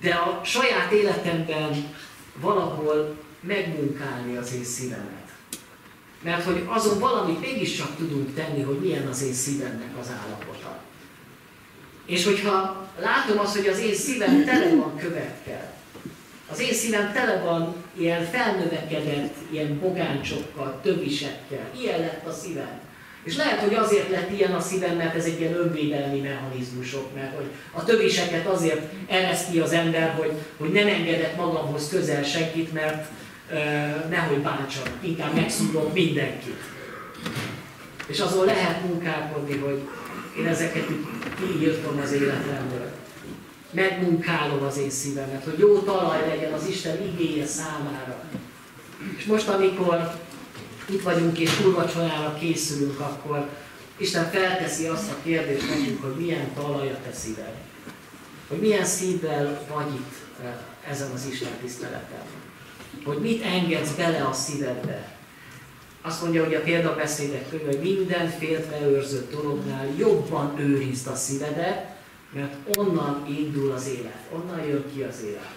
De 0.00 0.14
a 0.14 0.40
saját 0.44 0.92
életemben 0.92 1.94
valahol 2.40 3.16
megmunkálni 3.46 4.36
az 4.36 4.52
én 4.54 4.64
szívemet. 4.64 5.24
Mert 6.22 6.44
hogy 6.44 6.64
azon 6.66 6.98
valamit 6.98 7.40
mégiscsak 7.40 7.96
tudunk 7.96 8.34
tenni, 8.34 8.62
hogy 8.62 8.78
milyen 8.78 9.06
az 9.06 9.22
én 9.22 9.32
szívemnek 9.32 9.98
az 10.00 10.10
állapota. 10.22 10.78
És 12.06 12.24
hogyha 12.24 12.88
látom 13.00 13.38
azt, 13.38 13.56
hogy 13.56 13.66
az 13.66 13.78
én 13.78 13.94
szívem 13.94 14.44
tele 14.44 14.74
van 14.74 14.96
kövekkel, 14.96 15.74
az 16.50 16.60
én 16.60 16.72
szívem 16.72 17.12
tele 17.12 17.40
van 17.44 17.74
ilyen 17.98 18.24
felnövekedett, 18.24 19.34
ilyen 19.50 19.78
bogáncsokkal, 19.78 20.80
tövisekkel. 20.82 21.70
Ilyen 21.80 22.00
lett 22.00 22.26
a 22.26 22.32
szívem. 22.32 22.80
És 23.24 23.36
lehet, 23.36 23.60
hogy 23.60 23.74
azért 23.74 24.10
lett 24.10 24.30
ilyen 24.30 24.52
a 24.52 24.60
szívem, 24.60 24.96
mert 24.96 25.14
ez 25.14 25.24
egy 25.24 25.40
ilyen 25.40 25.54
önvédelmi 25.54 26.20
mechanizmusok, 26.20 27.14
mert 27.14 27.36
hogy 27.36 27.46
a 27.72 27.84
töviseket 27.84 28.46
azért 28.46 28.92
ereszti 29.08 29.58
az 29.58 29.72
ember, 29.72 30.14
hogy, 30.18 30.32
hogy 30.56 30.72
nem 30.72 30.86
engedett 30.86 31.36
magamhoz 31.36 31.88
közel 31.88 32.22
senkit, 32.22 32.72
mert 32.72 33.06
nehogy 34.08 34.38
bántsanak, 34.38 34.92
inkább 35.00 35.34
megszúrok 35.34 35.92
mindenkit. 35.92 36.60
És 38.06 38.20
azon 38.20 38.44
lehet 38.44 38.84
munkálkodni, 38.84 39.56
hogy 39.56 39.88
én 40.38 40.46
ezeket 40.46 40.86
kiírtom 41.38 42.00
az 42.02 42.12
életemből. 42.12 42.90
Megmunkálom 43.70 44.62
az 44.62 44.78
én 44.78 44.90
szívemet, 44.90 45.44
hogy 45.44 45.58
jó 45.58 45.78
talaj 45.78 46.28
legyen 46.28 46.52
az 46.52 46.66
Isten 46.68 47.02
igéje 47.02 47.46
számára. 47.46 48.24
És 49.16 49.24
most, 49.24 49.48
amikor 49.48 50.18
itt 50.88 51.02
vagyunk 51.02 51.38
és 51.38 51.60
úrvacsorára 51.64 52.36
készülünk, 52.38 53.00
akkor 53.00 53.48
Isten 53.96 54.30
felteszi 54.30 54.86
azt 54.86 55.10
a 55.10 55.16
kérdést 55.22 55.68
nekünk, 55.68 56.02
hogy 56.02 56.14
milyen 56.24 56.54
talaj 56.54 56.88
a 56.88 56.98
te 57.04 57.12
szíved. 57.12 57.54
Hogy 58.48 58.58
milyen 58.58 58.84
szívvel 58.84 59.66
vagy 59.74 59.94
itt 59.94 60.42
ezen 60.88 61.10
az 61.10 61.26
Isten 61.30 61.52
tiszteleten 61.62 62.35
hogy 63.06 63.18
mit 63.18 63.42
engedsz 63.42 63.90
bele 63.90 64.24
a 64.24 64.32
szívedbe. 64.32 65.14
Azt 66.02 66.22
mondja, 66.22 66.44
hogy 66.44 66.54
a 66.54 66.60
példabeszédek 66.60 67.48
könyve, 67.48 67.66
hogy 67.66 67.80
minden 67.80 68.28
féltve 68.28 68.80
őrzött 68.80 69.32
dolognál 69.32 69.86
jobban 69.98 70.58
őrizd 70.58 71.06
a 71.06 71.14
szívedet, 71.14 71.94
mert 72.32 72.54
onnan 72.76 73.26
indul 73.28 73.72
az 73.72 73.88
élet, 73.88 74.20
onnan 74.32 74.64
jön 74.66 74.84
ki 74.94 75.02
az 75.02 75.22
élet. 75.24 75.54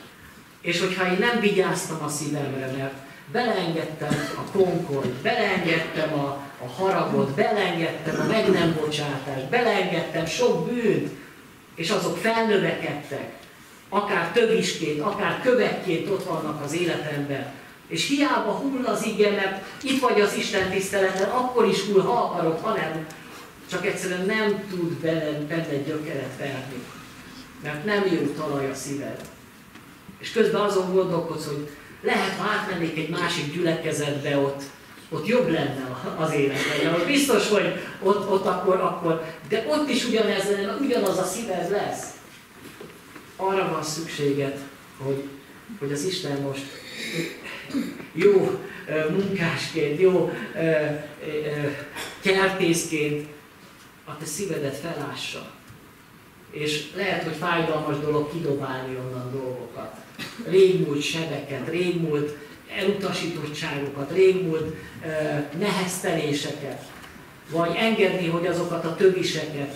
És 0.61 0.79
hogyha 0.79 1.11
én 1.11 1.17
nem 1.19 1.39
vigyáztam 1.39 2.03
a 2.03 2.09
szívemre, 2.09 2.71
mert 2.77 2.93
beleengedtem 3.31 4.15
a 4.37 4.51
konkord, 4.51 5.09
beleengedtem 5.09 6.13
a, 6.13 6.43
a 6.63 6.67
haragot, 6.77 7.31
beleengedtem 7.31 8.19
a 8.19 8.23
meg 8.23 8.49
nem 8.49 8.75
bocsátást, 8.79 9.49
beleengedtem 9.49 10.25
sok 10.25 10.69
bűnt, 10.69 11.09
és 11.75 11.89
azok 11.89 12.17
felnövekedtek, 12.17 13.37
akár 13.89 14.31
tövisként, 14.31 15.01
akár 15.01 15.41
kövekként 15.41 16.09
ott 16.09 16.23
vannak 16.23 16.63
az 16.63 16.73
életemben. 16.73 17.51
És 17.87 18.07
hiába 18.07 18.51
hull 18.51 18.85
az 18.85 19.05
ige, 19.05 19.31
mert 19.31 19.65
itt 19.81 20.01
vagy 20.01 20.21
az 20.21 20.35
Isten 20.35 20.69
tiszteleten, 20.69 21.29
akkor 21.29 21.65
is 21.67 21.81
hull, 21.81 22.01
ha 22.01 22.13
akarok, 22.13 22.63
hanem 22.63 23.07
csak 23.69 23.85
egyszerűen 23.85 24.25
nem 24.25 24.63
tud 24.69 24.91
benne, 24.93 25.39
benne 25.47 25.75
gyökeret 25.85 26.37
verni. 26.37 26.83
Mert 27.63 27.85
nem 27.85 28.05
jó 28.05 28.33
talaj 28.37 28.69
a 28.69 28.75
szíved. 28.75 29.21
És 30.19 30.31
közben 30.31 30.61
azon 30.61 30.93
gondolkodsz, 30.93 31.45
hogy 31.45 31.69
lehet, 32.01 32.37
ha 32.37 32.49
átmennék 32.49 32.97
egy 32.97 33.09
másik 33.09 33.53
gyülekezetbe, 33.53 34.37
ott, 34.37 34.61
ott 35.09 35.27
jobb 35.27 35.49
lenne 35.49 36.01
az 36.17 36.33
életben. 36.33 36.93
Hogy 36.93 37.05
biztos, 37.05 37.49
hogy 37.49 37.73
ott, 38.03 38.29
ott 38.29 38.45
akkor, 38.45 38.75
akkor, 38.75 39.23
de 39.49 39.65
ott 39.69 39.89
is 39.89 40.05
ugyanez, 40.05 40.45
ugyanaz 40.81 41.17
a 41.17 41.23
szíved 41.23 41.71
lesz 41.71 42.18
arra 43.39 43.69
van 43.71 43.83
szükséged, 43.83 44.59
hogy, 44.97 45.23
hogy 45.79 45.91
az 45.91 46.03
Isten 46.03 46.41
most 46.41 46.65
jó 48.13 48.59
munkásként, 49.09 49.99
jó 49.99 50.31
kertészként 52.21 53.27
a 54.05 54.17
te 54.17 54.25
szívedet 54.25 54.75
felássa. 54.75 55.51
És 56.51 56.91
lehet, 56.95 57.23
hogy 57.23 57.35
fájdalmas 57.35 57.99
dolog 57.99 58.31
kidobálni 58.31 58.95
onnan 58.95 59.31
dolgokat. 59.31 59.95
Régmúlt 60.47 61.01
sebeket, 61.01 61.69
régmúlt 61.69 62.37
elutasítottságokat, 62.77 64.11
régmúlt 64.11 64.75
nehezteléseket. 65.59 66.81
Vagy 67.49 67.75
engedni, 67.75 68.27
hogy 68.27 68.45
azokat 68.45 68.85
a 68.85 68.95
töviseket, 68.95 69.75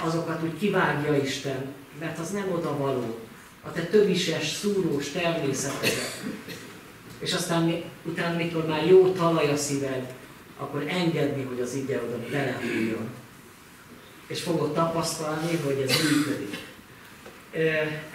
azokat 0.00 0.42
úgy 0.42 0.58
kivágja 0.58 1.16
Isten, 1.16 1.74
mert 2.00 2.18
az 2.18 2.30
nem 2.30 2.52
oda 2.52 2.76
való. 2.76 3.18
A 3.62 3.72
te 3.72 3.82
tövises, 3.82 4.48
szúrós 4.48 5.10
természetedet. 5.10 6.22
És 7.18 7.32
aztán 7.32 7.82
utána, 8.04 8.36
mikor 8.36 8.66
már 8.66 8.86
jó 8.86 9.12
talaj 9.12 9.50
a 9.50 9.56
szíved, 9.56 10.12
akkor 10.58 10.84
engedni, 10.88 11.42
hogy 11.42 11.60
az 11.60 11.74
ige 11.74 12.02
oda 12.02 12.18
belehújjon. 12.30 13.08
És 14.26 14.42
fogod 14.42 14.74
tapasztalni, 14.74 15.56
hogy 15.64 15.84
ez 15.88 15.96
működik. 16.10 16.56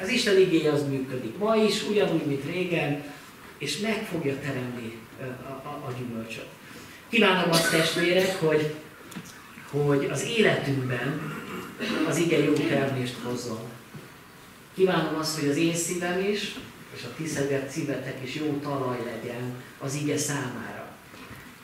Az 0.01 0.09
Isten 0.09 0.39
igéje 0.39 0.71
az 0.71 0.87
működik. 0.87 1.37
Ma 1.37 1.55
is, 1.55 1.83
ugyanúgy, 1.89 2.25
mint 2.25 2.45
régen, 2.45 3.03
és 3.57 3.77
meg 3.77 4.07
fogja 4.11 4.39
teremni 4.39 4.99
a, 5.19 5.49
a, 5.67 5.69
a 5.87 5.93
gyümölcsöt. 5.97 6.47
Kívánom 7.09 7.49
azt 7.49 7.71
testvérek, 7.71 8.35
hogy, 8.39 8.73
hogy 9.71 10.07
az 10.11 10.25
életünkben 10.37 11.31
az 12.07 12.17
ige 12.17 12.43
jó 12.43 12.53
termést 12.53 13.15
hozzon. 13.23 13.72
Kívánom 14.75 15.15
azt, 15.19 15.39
hogy 15.39 15.49
az 15.49 15.57
én 15.57 15.75
szívem 15.75 16.19
is, 16.19 16.55
és 16.95 17.03
a 17.03 17.15
ti 17.17 17.27
szívetek 17.69 18.17
is 18.23 18.35
jó 18.35 18.59
talaj 18.63 18.97
legyen 19.05 19.55
az 19.79 19.95
ige 19.95 20.17
számára. 20.17 20.95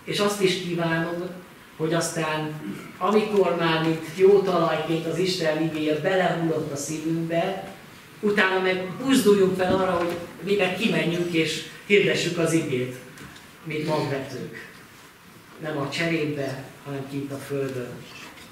És 0.03 0.19
azt 0.19 0.41
is 0.41 0.61
kívánom, 0.61 1.29
hogy 1.77 1.93
aztán, 1.93 2.61
amikor 2.97 3.55
már 3.55 3.83
mint 3.83 4.05
jó 4.15 4.41
talajként 4.41 5.05
az 5.05 5.17
Isten 5.17 5.61
igéje 5.61 5.99
belehullott 5.99 6.71
a 6.71 6.75
szívünkbe, 6.75 7.73
utána 8.19 8.59
meg 8.59 8.91
buzduljunk 9.03 9.57
fel 9.57 9.75
arra, 9.75 9.91
hogy 9.91 10.17
mi 10.43 10.55
meg 10.55 10.77
kimenjünk 10.77 11.33
és 11.33 11.65
hirdessük 11.85 12.37
az 12.37 12.53
igét, 12.53 12.95
mint 13.63 13.87
magvetők. 13.87 14.67
Nem 15.61 15.77
a 15.77 15.89
cserébe, 15.89 16.63
hanem 16.85 17.09
kint 17.09 17.31
a 17.31 17.37
földön, 17.37 17.91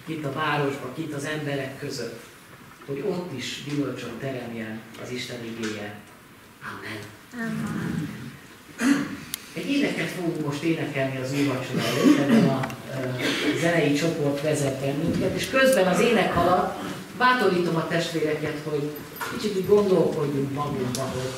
kint 0.05 0.25
a 0.25 0.33
városban, 0.33 0.93
kint 0.95 1.13
az 1.13 1.25
emberek 1.25 1.79
között 1.79 2.19
hogy 2.87 3.03
ott 3.07 3.37
is 3.37 3.63
gyümölcsön 3.67 4.11
teremjen 4.19 4.81
az 5.03 5.11
Isten 5.11 5.43
igéje. 5.43 5.95
Amen. 6.61 6.99
Amen. 7.33 8.09
Egy 9.53 9.69
éneket 9.69 10.07
fogunk 10.07 10.45
most 10.45 10.63
énekelni 10.63 11.17
az 11.17 11.33
úrvacsora 11.33 11.81
előtt, 11.81 12.19
ebben 12.19 12.49
a 12.49 12.67
zenei 13.59 13.93
csoport 13.93 14.41
vezet 14.41 14.79
bennünket, 14.79 15.35
és 15.35 15.49
közben 15.49 15.87
az 15.87 15.99
ének 15.99 16.35
alatt 16.35 16.83
bátorítom 17.17 17.75
a 17.75 17.87
testvéreket, 17.87 18.57
hogy 18.63 18.91
kicsit 19.33 19.57
úgy 19.57 19.67
gondolkodjunk 19.67 20.53
magunkban, 20.53 21.09
hogy, 21.09 21.31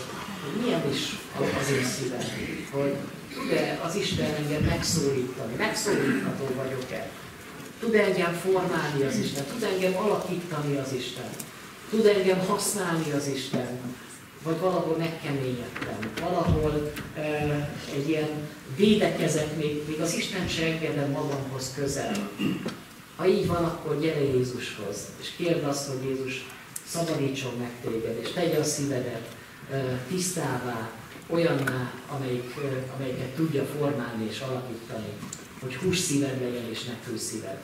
hogy 0.43 0.61
milyen 0.61 0.81
is 0.91 1.17
az 1.35 1.71
én 1.71 1.85
szívem, 1.85 2.23
hogy 2.71 2.95
tud-e 3.33 3.79
az 3.85 3.95
Isten 3.95 4.33
engem 4.33 4.63
megszólítani, 4.63 5.55
megszólítható 5.57 6.45
vagyok-e, 6.55 7.09
Tud 7.79 7.95
engem 7.95 8.33
formálni 8.33 9.03
az 9.03 9.17
Isten, 9.17 9.45
tud 9.45 9.63
engem 9.63 9.97
alakítani 9.97 10.77
az 10.77 10.93
Isten, 10.93 11.29
tud 11.89 12.05
engem 12.05 12.39
használni 12.39 13.11
az 13.11 13.27
Isten, 13.27 13.79
vagy 14.43 14.59
valahol 14.59 14.97
megkeményedtem, 14.97 16.11
valahol 16.21 16.91
e, 17.15 17.21
egy 17.95 18.09
ilyen 18.09 18.29
védekezek, 18.75 19.55
még, 19.55 19.81
még 19.87 19.99
az 20.01 20.13
Isten 20.13 20.47
se 20.47 20.65
engedem 20.65 21.11
magamhoz 21.11 21.73
közel. 21.75 22.29
Ha 23.15 23.27
így 23.27 23.47
van, 23.47 23.63
akkor 23.63 23.99
gyere 23.99 24.23
Jézushoz, 24.23 24.97
és 25.21 25.29
kérd 25.37 25.63
azt, 25.63 25.87
hogy 25.87 26.09
Jézus, 26.09 26.45
szabadítson 26.87 27.53
meg 27.57 27.71
téged, 27.81 28.19
és 28.21 28.31
tegye 28.31 28.59
a 28.59 28.63
szívedet 28.63 29.27
tisztává, 30.07 30.89
olyanná, 31.27 31.91
amelyik, 32.07 32.53
amelyiket 32.95 33.35
tudja 33.35 33.63
formálni 33.63 34.25
és 34.29 34.39
alakítani, 34.39 35.09
hogy 35.59 35.75
hús 35.75 35.97
szíved 35.97 36.41
legyen 36.41 36.69
és 36.69 36.83
ne 36.83 36.99
kő 37.05 37.17
szíved. 37.17 37.61